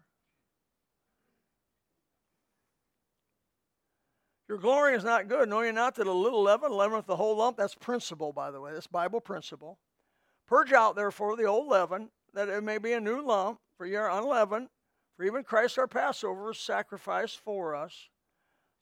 Your 4.49 4.57
glory 4.57 4.95
is 4.95 5.05
not 5.05 5.29
good. 5.29 5.51
Know 5.51 5.61
ye 5.61 5.73
not 5.73 5.97
that 5.97 6.07
a 6.07 6.13
little 6.13 6.43
leaven 6.43 6.73
leaveneth 6.73 7.05
the 7.05 7.17
whole 7.17 7.37
lump? 7.37 7.59
That's 7.59 7.75
principle, 7.75 8.33
by 8.33 8.51
the 8.51 8.63
way. 8.63 8.73
That's 8.73 8.87
Bible 8.87 9.21
principle. 9.21 9.79
Purge 10.47 10.73
out, 10.73 10.97
therefore, 10.97 11.37
the 11.37 11.45
old 11.45 11.69
leaven, 11.69 12.09
that 12.33 12.49
it 12.49 12.65
may 12.65 12.79
be 12.79 12.95
a 12.95 13.01
new 13.01 13.21
lump, 13.21 13.59
for 13.77 13.85
ye 13.85 13.97
are 13.97 14.11
unleavened. 14.11 14.69
For 15.19 15.25
even 15.25 15.45
Christ 15.45 15.79
our 15.79 15.87
Passover 15.87 16.53
is 16.53 16.59
sacrificed 16.59 17.41
for 17.41 17.75
us. 17.75 18.09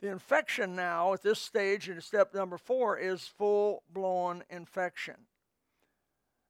The 0.01 0.09
infection 0.09 0.77
now, 0.77 1.15
at 1.15 1.23
this 1.23 1.41
stage, 1.41 1.89
in 1.89 2.01
step 2.01 2.33
number 2.33 2.59
four, 2.59 2.97
is 2.97 3.27
full 3.27 3.83
blown 3.93 4.45
infection. 4.49 5.27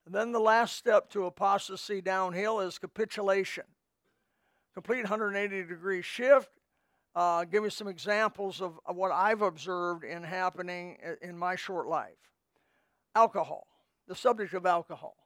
And 0.06 0.14
then 0.14 0.32
the 0.32 0.40
last 0.40 0.76
step 0.76 1.10
to 1.10 1.26
apostasy 1.26 2.00
downhill 2.00 2.60
is 2.60 2.78
capitulation. 2.78 3.64
Complete 4.72 5.00
180 5.00 5.64
degree 5.64 6.00
shift. 6.00 6.50
Uh, 7.14 7.44
give 7.44 7.62
me 7.62 7.70
some 7.70 7.88
examples 7.88 8.60
of, 8.60 8.78
of 8.86 8.94
what 8.94 9.10
I've 9.10 9.42
observed 9.42 10.04
in 10.04 10.22
happening 10.22 10.98
in 11.22 11.36
my 11.36 11.56
short 11.56 11.88
life. 11.88 12.12
Alcohol, 13.14 13.66
the 14.06 14.14
subject 14.14 14.54
of 14.54 14.66
alcohol 14.66 15.16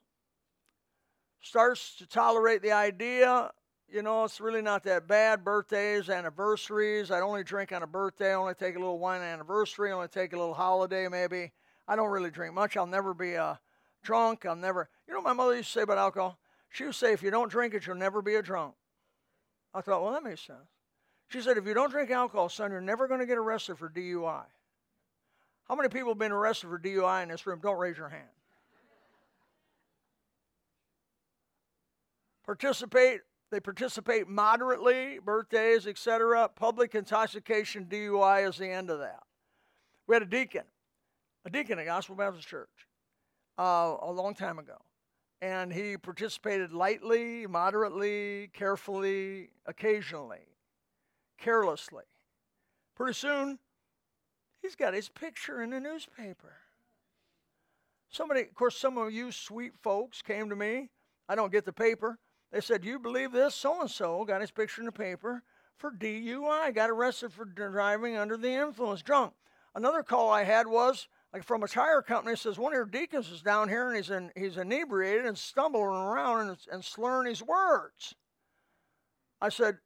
starts 1.42 1.96
to 1.96 2.06
tolerate 2.06 2.62
the 2.62 2.72
idea, 2.72 3.50
you 3.88 4.02
know, 4.02 4.24
it's 4.24 4.40
really 4.40 4.62
not 4.62 4.84
that 4.84 5.08
bad. 5.08 5.44
Birthdays, 5.44 6.08
anniversaries. 6.08 7.10
I 7.10 7.20
only 7.20 7.42
drink 7.42 7.72
on 7.72 7.82
a 7.82 7.86
birthday. 7.86 8.30
I 8.30 8.34
only 8.34 8.54
take 8.54 8.76
a 8.76 8.78
little 8.78 9.00
wine 9.00 9.20
anniversary. 9.20 9.90
I 9.90 9.94
only 9.94 10.08
take 10.08 10.32
a 10.32 10.36
little 10.36 10.54
holiday, 10.54 11.08
maybe. 11.08 11.50
I 11.88 11.96
don't 11.96 12.10
really 12.10 12.30
drink 12.30 12.54
much. 12.54 12.76
I'll 12.76 12.86
never 12.86 13.14
be 13.14 13.34
a 13.34 13.58
drunk. 14.02 14.46
I'll 14.46 14.56
never. 14.56 14.88
You 15.06 15.14
know, 15.14 15.22
my 15.22 15.32
mother 15.32 15.56
used 15.56 15.72
to 15.72 15.78
say 15.78 15.82
about 15.82 15.98
alcohol. 15.98 16.38
She 16.68 16.84
would 16.84 16.94
say, 16.94 17.12
if 17.12 17.22
you 17.22 17.30
don't 17.30 17.50
drink 17.50 17.74
it, 17.74 17.86
you'll 17.86 17.96
never 17.96 18.22
be 18.22 18.36
a 18.36 18.42
drunk. 18.42 18.74
I 19.74 19.80
thought, 19.80 20.02
well, 20.02 20.12
that 20.12 20.22
makes 20.22 20.40
sense. 20.40 20.58
She 21.28 21.40
said, 21.40 21.56
if 21.56 21.66
you 21.66 21.74
don't 21.74 21.90
drink 21.90 22.10
alcohol, 22.10 22.48
son, 22.48 22.70
you're 22.70 22.80
never 22.80 23.06
going 23.08 23.20
to 23.20 23.26
get 23.26 23.38
arrested 23.38 23.78
for 23.78 23.88
DUI. 23.88 24.44
How 25.68 25.74
many 25.76 25.88
people 25.88 26.10
have 26.10 26.18
been 26.18 26.32
arrested 26.32 26.68
for 26.68 26.78
DUI 26.78 27.22
in 27.22 27.28
this 27.28 27.46
room? 27.46 27.60
Don't 27.62 27.78
raise 27.78 27.96
your 27.96 28.08
hand. 28.08 28.28
participate 32.50 33.20
They 33.52 33.60
participate 33.60 34.26
moderately, 34.26 35.20
birthdays, 35.24 35.86
etc. 35.86 36.48
Public 36.48 36.96
intoxication, 36.96 37.84
DUI 37.84 38.48
is 38.48 38.58
the 38.58 38.68
end 38.68 38.90
of 38.90 38.98
that. 38.98 39.20
We 40.08 40.16
had 40.16 40.22
a 40.22 40.26
deacon, 40.26 40.64
a 41.44 41.50
deacon 41.50 41.78
at 41.78 41.86
Gospel 41.86 42.16
Baptist 42.16 42.48
Church, 42.48 42.88
uh, 43.60 43.96
a 44.00 44.10
long 44.10 44.34
time 44.34 44.58
ago, 44.58 44.78
and 45.42 45.70
he 45.70 45.98
participated 45.98 46.72
lightly, 46.72 47.46
moderately, 47.46 48.48
carefully, 48.54 49.50
occasionally, 49.66 50.46
carelessly. 51.38 52.04
Pretty 52.96 53.12
soon, 53.12 53.58
he's 54.62 54.74
got 54.74 54.94
his 54.94 55.10
picture 55.10 55.62
in 55.62 55.70
the 55.70 55.80
newspaper. 55.80 56.54
Somebody, 58.08 58.40
of 58.40 58.54
course, 58.54 58.78
some 58.78 58.96
of 58.96 59.12
you 59.12 59.30
sweet 59.30 59.72
folks 59.82 60.22
came 60.22 60.48
to 60.48 60.56
me. 60.56 60.88
I 61.28 61.34
don't 61.34 61.52
get 61.52 61.66
the 61.66 61.72
paper. 61.72 62.18
They 62.50 62.62
said, 62.62 62.84
You 62.84 62.98
believe 62.98 63.30
this? 63.30 63.54
So 63.54 63.82
and 63.82 63.90
so 63.90 64.24
got 64.24 64.40
his 64.40 64.50
picture 64.50 64.80
in 64.80 64.86
the 64.86 64.92
paper 64.92 65.42
for 65.76 65.92
DUI, 65.92 66.74
got 66.74 66.90
arrested 66.90 67.32
for 67.32 67.44
driving 67.44 68.16
under 68.16 68.38
the 68.38 68.52
influence, 68.52 69.02
drunk. 69.02 69.34
Another 69.74 70.02
call 70.02 70.30
I 70.30 70.44
had 70.44 70.66
was 70.66 71.08
like 71.32 71.44
from 71.44 71.62
a 71.62 71.68
tire 71.68 72.02
company 72.02 72.36
says 72.36 72.58
one 72.58 72.72
of 72.72 72.76
your 72.76 72.84
deacons 72.84 73.30
is 73.30 73.40
down 73.40 73.68
here 73.68 73.88
and 73.88 73.96
he's 73.96 74.10
in, 74.10 74.30
he's 74.36 74.56
inebriated 74.56 75.26
and 75.26 75.38
stumbling 75.38 75.84
around 75.84 76.48
and, 76.48 76.58
and 76.72 76.84
slurring 76.84 77.28
his 77.28 77.42
words. 77.42 78.14
I 79.40 79.48
said, 79.48 79.78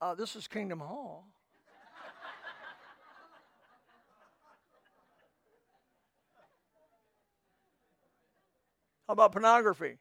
uh, 0.00 0.14
"This 0.14 0.36
is 0.36 0.48
Kingdom 0.48 0.80
Hall." 0.80 1.28
How 9.06 9.12
about 9.12 9.32
pornography? 9.32 9.98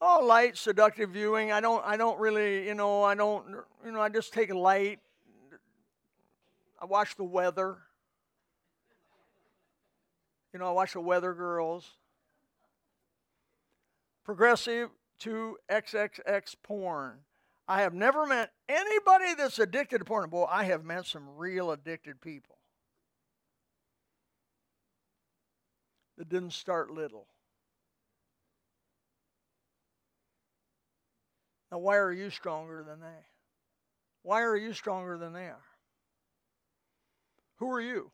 Oh, 0.00 0.24
light, 0.24 0.56
seductive 0.56 1.10
viewing. 1.10 1.52
I 1.52 1.60
don't, 1.60 1.84
I 1.84 1.96
don't 1.96 2.18
really, 2.18 2.66
you 2.66 2.74
know, 2.74 3.02
I 3.02 3.14
don't, 3.14 3.46
you 3.84 3.92
know, 3.92 4.00
I 4.00 4.08
just 4.08 4.32
take 4.32 4.52
light. 4.52 4.98
I 6.80 6.86
watch 6.86 7.16
the 7.16 7.24
weather. 7.24 7.78
You 10.54 10.60
know, 10.60 10.68
I 10.68 10.70
watch 10.70 10.92
the 10.92 11.00
weather 11.00 11.34
girls. 11.34 11.90
Progressive 14.24 14.88
to 15.18 15.56
XXX 15.68 16.54
porn. 16.62 17.18
I 17.66 17.80
have 17.80 17.92
never 17.92 18.24
met 18.24 18.52
anybody 18.68 19.34
that's 19.36 19.58
addicted 19.58 19.98
to 19.98 20.04
porn. 20.04 20.30
Boy, 20.30 20.46
I 20.48 20.64
have 20.64 20.84
met 20.84 21.06
some 21.06 21.36
real 21.36 21.72
addicted 21.72 22.20
people 22.20 22.56
that 26.16 26.28
didn't 26.28 26.52
start 26.52 26.88
little. 26.88 27.26
Now, 31.72 31.78
why 31.78 31.96
are 31.96 32.12
you 32.12 32.30
stronger 32.30 32.84
than 32.84 33.00
they? 33.00 33.26
Why 34.22 34.42
are 34.42 34.56
you 34.56 34.72
stronger 34.72 35.18
than 35.18 35.32
they 35.32 35.46
are? 35.46 35.64
Who 37.56 37.72
are 37.72 37.80
you? 37.80 38.12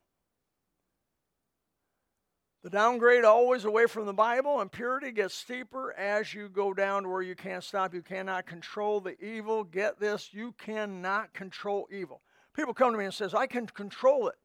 The 2.62 2.70
downgrade 2.70 3.24
always 3.24 3.64
away 3.64 3.86
from 3.86 4.04
the 4.04 4.12
Bible 4.12 4.60
and 4.60 4.70
purity 4.70 5.12
gets 5.12 5.34
steeper 5.34 5.94
as 5.94 6.34
you 6.34 6.50
go 6.50 6.74
down 6.74 7.04
to 7.04 7.08
where 7.08 7.22
you 7.22 7.34
can't 7.34 7.64
stop. 7.64 7.94
You 7.94 8.02
cannot 8.02 8.44
control 8.44 9.00
the 9.00 9.18
evil. 9.24 9.64
Get 9.64 9.98
this, 9.98 10.34
you 10.34 10.52
cannot 10.58 11.32
control 11.32 11.88
evil. 11.90 12.20
People 12.54 12.74
come 12.74 12.92
to 12.92 12.98
me 12.98 13.06
and 13.06 13.14
says, 13.14 13.32
"I 13.32 13.46
can 13.46 13.66
control 13.66 14.28
it." 14.28 14.38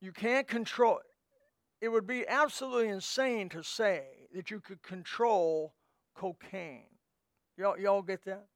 You 0.00 0.12
can't 0.12 0.48
control 0.48 0.98
it. 0.98 1.06
It 1.82 1.88
would 1.88 2.06
be 2.06 2.26
absolutely 2.26 2.88
insane 2.88 3.50
to 3.50 3.62
say 3.62 4.28
that 4.32 4.50
you 4.50 4.60
could 4.60 4.82
control 4.82 5.74
cocaine. 6.14 6.98
Y'all, 7.58 7.78
y'all 7.78 8.00
get 8.00 8.24
that? 8.24 8.46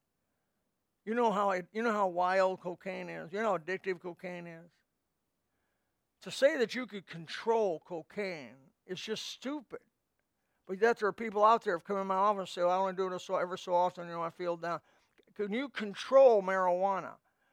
You 1.04 1.14
know 1.14 1.30
how 1.30 1.52
you 1.52 1.82
know 1.82 1.92
how 1.92 2.06
wild 2.06 2.60
cocaine 2.60 3.10
is. 3.10 3.30
You 3.32 3.42
know 3.42 3.52
how 3.52 3.58
addictive 3.58 4.00
cocaine 4.00 4.46
is. 4.46 4.70
To 6.24 6.30
say 6.30 6.56
that 6.56 6.74
you 6.74 6.86
could 6.86 7.06
control 7.06 7.82
cocaine 7.86 8.56
is 8.86 8.98
just 8.98 9.28
stupid. 9.28 9.80
But 10.66 10.80
yet 10.80 10.98
there 10.98 11.08
are 11.08 11.12
people 11.12 11.44
out 11.44 11.62
there 11.62 11.74
who 11.76 11.80
come 11.80 11.98
in 11.98 12.06
my 12.06 12.14
office 12.14 12.40
and 12.40 12.48
say, 12.48 12.62
well, 12.62 12.70
I 12.70 12.76
only 12.76 12.94
do 12.94 13.06
it 13.12 13.20
so 13.20 13.36
ever 13.36 13.58
so 13.58 13.74
often, 13.74 14.06
you 14.06 14.14
know, 14.14 14.22
I 14.22 14.30
feel 14.30 14.56
down. 14.56 14.80
Can 15.36 15.52
you 15.52 15.68
control 15.68 16.42
marijuana? 16.42 17.10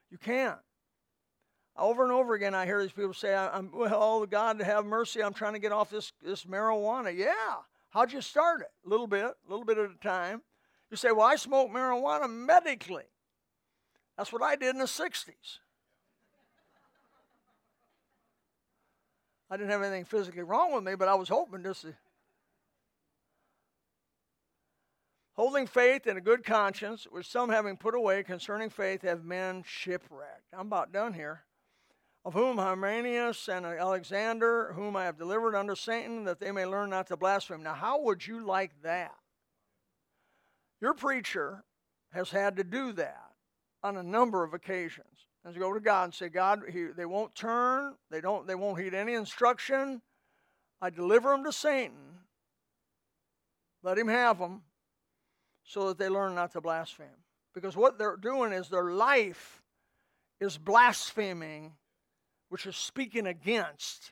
You 0.09 0.17
can't. 0.17 0.59
Over 1.77 2.03
and 2.03 2.13
over 2.13 2.33
again, 2.33 2.55
I 2.55 2.65
hear 2.65 2.81
these 2.81 2.93
people 2.93 3.13
say, 3.13 3.35
I'm, 3.35 3.71
well, 3.73 3.89
oh, 3.93 4.25
God 4.25 4.61
have 4.61 4.85
mercy, 4.85 5.21
I'm 5.21 5.33
trying 5.33 5.53
to 5.53 5.59
get 5.59 5.73
off 5.73 5.89
this, 5.89 6.13
this 6.23 6.45
marijuana. 6.45 7.13
Yeah. 7.13 7.33
How'd 7.89 8.13
you 8.13 8.21
start 8.21 8.61
it? 8.61 8.71
A 8.85 8.89
little 8.89 9.07
bit, 9.07 9.25
a 9.25 9.49
little 9.49 9.65
bit 9.65 9.79
at 9.79 9.91
a 9.91 10.01
time. 10.01 10.43
You 10.89 10.95
say, 10.95 11.11
well, 11.11 11.27
I 11.27 11.35
smoke 11.35 11.71
marijuana 11.71 12.29
medically. 12.29 13.03
That's 14.17 14.31
what 14.31 14.41
I 14.41 14.55
did 14.55 14.75
in 14.75 14.77
the 14.77 14.85
60s. 14.85 15.59
I 19.51 19.57
didn't 19.57 19.69
have 19.69 19.83
anything 19.83 20.05
physically 20.05 20.41
wrong 20.41 20.73
with 20.73 20.83
me, 20.83 20.95
but 20.95 21.09
I 21.09 21.13
was 21.13 21.29
hoping 21.29 21.61
just 21.61 21.81
to. 21.81 21.93
Holding 25.33 25.67
faith 25.67 26.07
and 26.07 26.17
a 26.17 26.21
good 26.21 26.43
conscience, 26.43 27.05
which 27.09 27.29
some 27.29 27.49
having 27.49 27.77
put 27.77 27.93
away 27.93 28.23
concerning 28.23 28.69
faith 28.69 29.01
have 29.03 29.23
men 29.23 29.63
shipwrecked. 29.67 30.53
I'm 30.53 30.67
about 30.67 30.91
done 30.91 31.13
here 31.13 31.43
of 32.23 32.33
whom 32.33 32.57
Hymenaeus 32.57 33.47
and 33.49 33.65
Alexander, 33.65 34.73
whom 34.73 34.95
I 34.95 35.05
have 35.05 35.17
delivered 35.17 35.55
unto 35.55 35.75
Satan, 35.75 36.23
that 36.25 36.39
they 36.39 36.51
may 36.51 36.65
learn 36.65 36.91
not 36.91 37.07
to 37.07 37.17
blaspheme. 37.17 37.63
Now, 37.63 37.73
how 37.73 38.01
would 38.01 38.25
you 38.25 38.45
like 38.45 38.71
that? 38.83 39.15
Your 40.79 40.93
preacher 40.93 41.63
has 42.11 42.29
had 42.29 42.57
to 42.57 42.63
do 42.63 42.93
that 42.93 43.31
on 43.83 43.97
a 43.97 44.03
number 44.03 44.43
of 44.43 44.53
occasions. 44.53 45.27
You 45.45 45.59
go 45.59 45.73
to 45.73 45.79
God 45.79 46.05
and 46.05 46.13
say, 46.13 46.29
God, 46.29 46.61
he, 46.71 46.85
they 46.95 47.05
won't 47.05 47.33
turn, 47.33 47.95
they 48.09 48.21
don't, 48.21 48.47
they 48.47 48.55
won't 48.55 48.79
heed 48.79 48.93
any 48.93 49.13
instruction. 49.13 50.01
I 50.81 50.89
deliver 50.89 51.29
them 51.29 51.43
to 51.43 51.51
Satan. 51.51 52.19
Let 53.83 53.97
him 53.97 54.07
have 54.07 54.37
them, 54.37 54.61
so 55.63 55.87
that 55.87 55.97
they 55.97 56.09
learn 56.09 56.35
not 56.35 56.51
to 56.51 56.61
blaspheme. 56.61 57.07
Because 57.53 57.75
what 57.75 57.97
they're 57.97 58.17
doing 58.17 58.53
is 58.53 58.69
their 58.69 58.91
life 58.91 59.61
is 60.39 60.57
blaspheming 60.57 61.73
which 62.49 62.65
is 62.65 62.75
speaking 62.75 63.27
against 63.27 64.11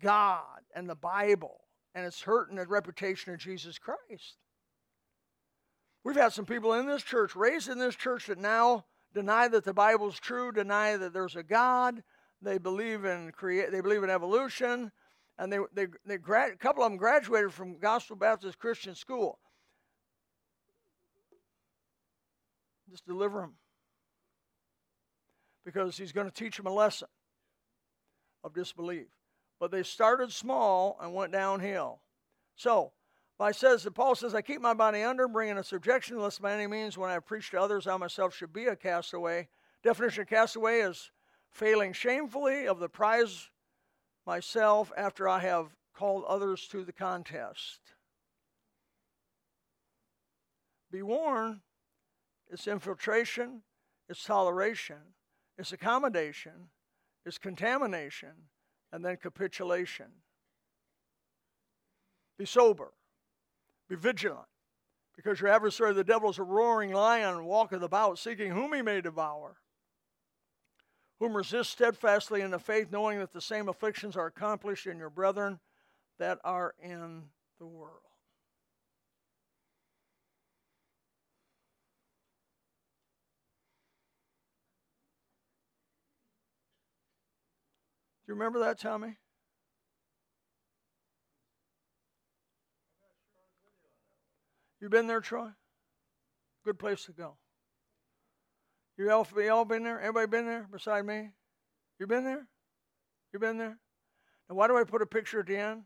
God 0.00 0.60
and 0.74 0.88
the 0.88 0.94
Bible, 0.94 1.60
and 1.92 2.06
it's 2.06 2.22
hurting 2.22 2.56
the 2.56 2.66
reputation 2.66 3.34
of 3.34 3.40
Jesus 3.40 3.78
Christ. 3.78 4.36
We've 6.04 6.16
had 6.16 6.32
some 6.32 6.46
people 6.46 6.72
in 6.74 6.86
this 6.86 7.02
church, 7.02 7.34
raised 7.34 7.68
in 7.68 7.78
this 7.78 7.96
church, 7.96 8.28
that 8.28 8.38
now 8.38 8.84
deny 9.14 9.48
that 9.48 9.64
the 9.64 9.74
Bible's 9.74 10.18
true, 10.18 10.52
deny 10.52 10.96
that 10.96 11.12
there's 11.12 11.36
a 11.36 11.42
God. 11.42 12.02
They 12.42 12.58
believe 12.58 13.04
in 13.04 13.32
create. 13.32 13.70
They 13.70 13.80
believe 13.80 14.02
in 14.02 14.10
evolution, 14.10 14.92
and 15.38 15.52
they 15.52 15.58
they 15.74 15.86
they 16.06 16.18
grad, 16.18 16.52
a 16.52 16.56
couple 16.56 16.82
of 16.82 16.90
them 16.90 16.98
graduated 16.98 17.52
from 17.52 17.78
Gospel 17.78 18.16
Baptist 18.16 18.58
Christian 18.58 18.94
School. 18.94 19.38
Just 22.90 23.06
deliver 23.06 23.40
them 23.40 23.54
because 25.64 25.96
he's 25.96 26.12
going 26.12 26.26
to 26.26 26.34
teach 26.34 26.56
them 26.56 26.66
a 26.66 26.72
lesson 26.72 27.08
of 28.42 28.54
disbelief. 28.54 29.06
But 29.60 29.70
they 29.70 29.82
started 29.82 30.32
small 30.32 30.96
and 31.00 31.14
went 31.14 31.32
downhill. 31.32 32.00
So, 32.56 32.92
I 33.40 33.52
says 33.52 33.84
that 33.84 33.92
Paul 33.92 34.14
says, 34.14 34.34
I 34.34 34.42
keep 34.42 34.60
my 34.60 34.74
body 34.74 35.02
under, 35.02 35.26
bringing 35.26 35.56
a 35.56 35.64
subjection, 35.64 36.18
lest 36.18 36.42
by 36.42 36.52
any 36.52 36.66
means 36.66 36.98
when 36.98 37.10
I 37.10 37.18
preach 37.20 37.50
to 37.50 37.60
others, 37.60 37.86
I 37.86 37.96
myself 37.96 38.34
should 38.34 38.52
be 38.52 38.66
a 38.66 38.76
castaway. 38.76 39.48
Definition 39.82 40.22
of 40.22 40.28
castaway 40.28 40.80
is 40.80 41.10
failing 41.50 41.94
shamefully 41.94 42.66
of 42.66 42.80
the 42.80 42.88
prize 42.88 43.48
myself 44.26 44.92
after 44.96 45.26
I 45.28 45.38
have 45.38 45.74
called 45.94 46.24
others 46.28 46.68
to 46.68 46.84
the 46.84 46.92
contest. 46.92 47.80
Be 50.90 51.02
warned, 51.02 51.60
it's 52.50 52.66
infiltration, 52.66 53.62
it's 54.08 54.22
toleration, 54.24 55.14
it's 55.56 55.72
accommodation, 55.72 56.68
it's 57.24 57.38
contamination 57.38 58.32
and 58.92 59.04
then 59.04 59.16
capitulation. 59.16 60.06
Be 62.36 62.44
sober, 62.44 62.92
be 63.90 63.96
vigilant, 63.96 64.46
because 65.16 65.40
your 65.40 65.50
adversary, 65.50 65.92
the 65.92 66.04
devil, 66.04 66.30
is 66.30 66.38
a 66.38 66.42
roaring 66.42 66.92
lion, 66.92 67.44
walketh 67.44 67.82
about, 67.82 68.18
seeking 68.18 68.52
whom 68.52 68.72
he 68.72 68.80
may 68.80 69.00
devour. 69.00 69.56
Whom 71.18 71.36
resist 71.36 71.70
steadfastly 71.70 72.40
in 72.40 72.50
the 72.50 72.58
faith, 72.58 72.88
knowing 72.90 73.18
that 73.18 73.34
the 73.34 73.40
same 73.42 73.68
afflictions 73.68 74.16
are 74.16 74.26
accomplished 74.26 74.86
in 74.86 74.96
your 74.96 75.10
brethren 75.10 75.58
that 76.18 76.38
are 76.44 76.74
in 76.82 77.24
the 77.58 77.66
world. 77.66 77.98
Do 88.24 88.32
you 88.32 88.34
remember 88.34 88.60
that, 88.60 88.78
Tommy? 88.78 89.16
You 94.80 94.88
been 94.88 95.06
there, 95.06 95.20
Troy? 95.20 95.48
Good 96.64 96.78
place 96.78 97.04
to 97.04 97.12
go. 97.12 97.36
You 98.96 99.10
all, 99.10 99.26
you 99.36 99.50
all 99.50 99.64
been 99.64 99.82
there? 99.82 100.00
Everybody 100.00 100.26
been 100.26 100.46
there 100.46 100.66
beside 100.70 101.06
me? 101.06 101.30
You 101.98 102.06
been 102.06 102.24
there? 102.24 102.46
You 103.32 103.38
been 103.38 103.58
there? 103.58 103.78
And 104.48 104.56
why 104.58 104.66
do 104.66 104.76
I 104.76 104.84
put 104.84 105.02
a 105.02 105.06
picture 105.06 105.40
at 105.40 105.46
the 105.46 105.56
end? 105.56 105.82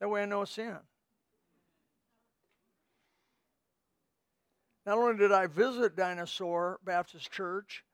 That 0.00 0.08
way 0.08 0.22
I 0.22 0.26
know 0.26 0.42
it's 0.42 0.58
in. 0.58 0.76
Not 4.84 4.98
only 4.98 5.16
did 5.16 5.32
I 5.32 5.48
visit 5.48 5.96
Dinosaur 5.96 6.78
Baptist 6.84 7.30
Church, 7.30 7.84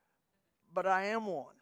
but 0.75 0.87
I 0.87 1.07
am 1.07 1.27
one. 1.27 1.55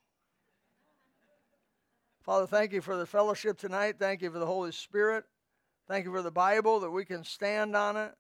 Father, 2.23 2.47
thank 2.47 2.73
you 2.73 2.81
for 2.81 2.97
the 2.97 3.07
fellowship 3.07 3.57
tonight. 3.57 3.97
Thank 3.99 4.23
you 4.23 4.31
for 4.31 4.39
the 4.39 4.47
Holy 4.47 4.73
Spirit. 4.73 5.25
Thank 5.89 6.05
you 6.05 6.13
for 6.13 6.23
the 6.23 6.31
Bible 6.31 6.81
that 6.81 6.91
we 6.91 7.05
can 7.05 7.25
stand 7.25 7.75
on 7.75 7.97
it. 7.97 8.13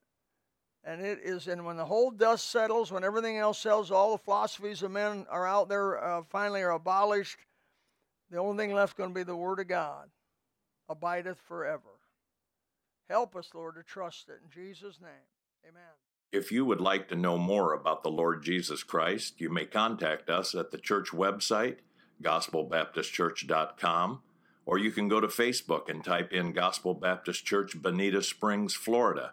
And 0.82 1.02
it 1.02 1.18
is, 1.22 1.46
and 1.46 1.66
when 1.66 1.76
the 1.76 1.84
whole 1.84 2.10
dust 2.10 2.50
settles, 2.50 2.90
when 2.90 3.04
everything 3.04 3.36
else 3.36 3.58
settles, 3.58 3.90
all 3.90 4.12
the 4.12 4.22
philosophies 4.22 4.82
of 4.82 4.90
men 4.90 5.26
are 5.28 5.46
out 5.46 5.68
there, 5.68 6.02
uh, 6.02 6.22
finally 6.30 6.62
are 6.62 6.70
abolished, 6.70 7.38
the 8.30 8.38
only 8.38 8.64
thing 8.64 8.74
left 8.74 8.96
going 8.96 9.10
to 9.10 9.14
be 9.14 9.22
the 9.22 9.36
Word 9.36 9.60
of 9.60 9.68
God, 9.68 10.08
abideth 10.88 11.38
forever. 11.46 11.90
Help 13.10 13.36
us, 13.36 13.50
Lord, 13.52 13.74
to 13.74 13.82
trust 13.82 14.28
it. 14.28 14.40
In 14.42 14.50
Jesus' 14.50 15.00
name, 15.00 15.10
amen. 15.68 15.82
If 16.32 16.52
you 16.52 16.64
would 16.64 16.80
like 16.80 17.08
to 17.08 17.16
know 17.16 17.36
more 17.36 17.74
about 17.74 18.04
the 18.04 18.10
Lord 18.10 18.44
Jesus 18.44 18.84
Christ, 18.84 19.40
you 19.40 19.50
may 19.50 19.66
contact 19.66 20.30
us 20.30 20.54
at 20.54 20.70
the 20.70 20.78
church 20.78 21.08
website, 21.08 21.78
gospelbaptistchurch.com, 22.22 24.22
or 24.64 24.78
you 24.78 24.92
can 24.92 25.08
go 25.08 25.20
to 25.20 25.26
Facebook 25.26 25.88
and 25.88 26.04
type 26.04 26.32
in 26.32 26.52
Gospel 26.52 26.94
Baptist 26.94 27.44
Church, 27.44 27.82
Bonita 27.82 28.22
Springs, 28.22 28.74
Florida. 28.74 29.32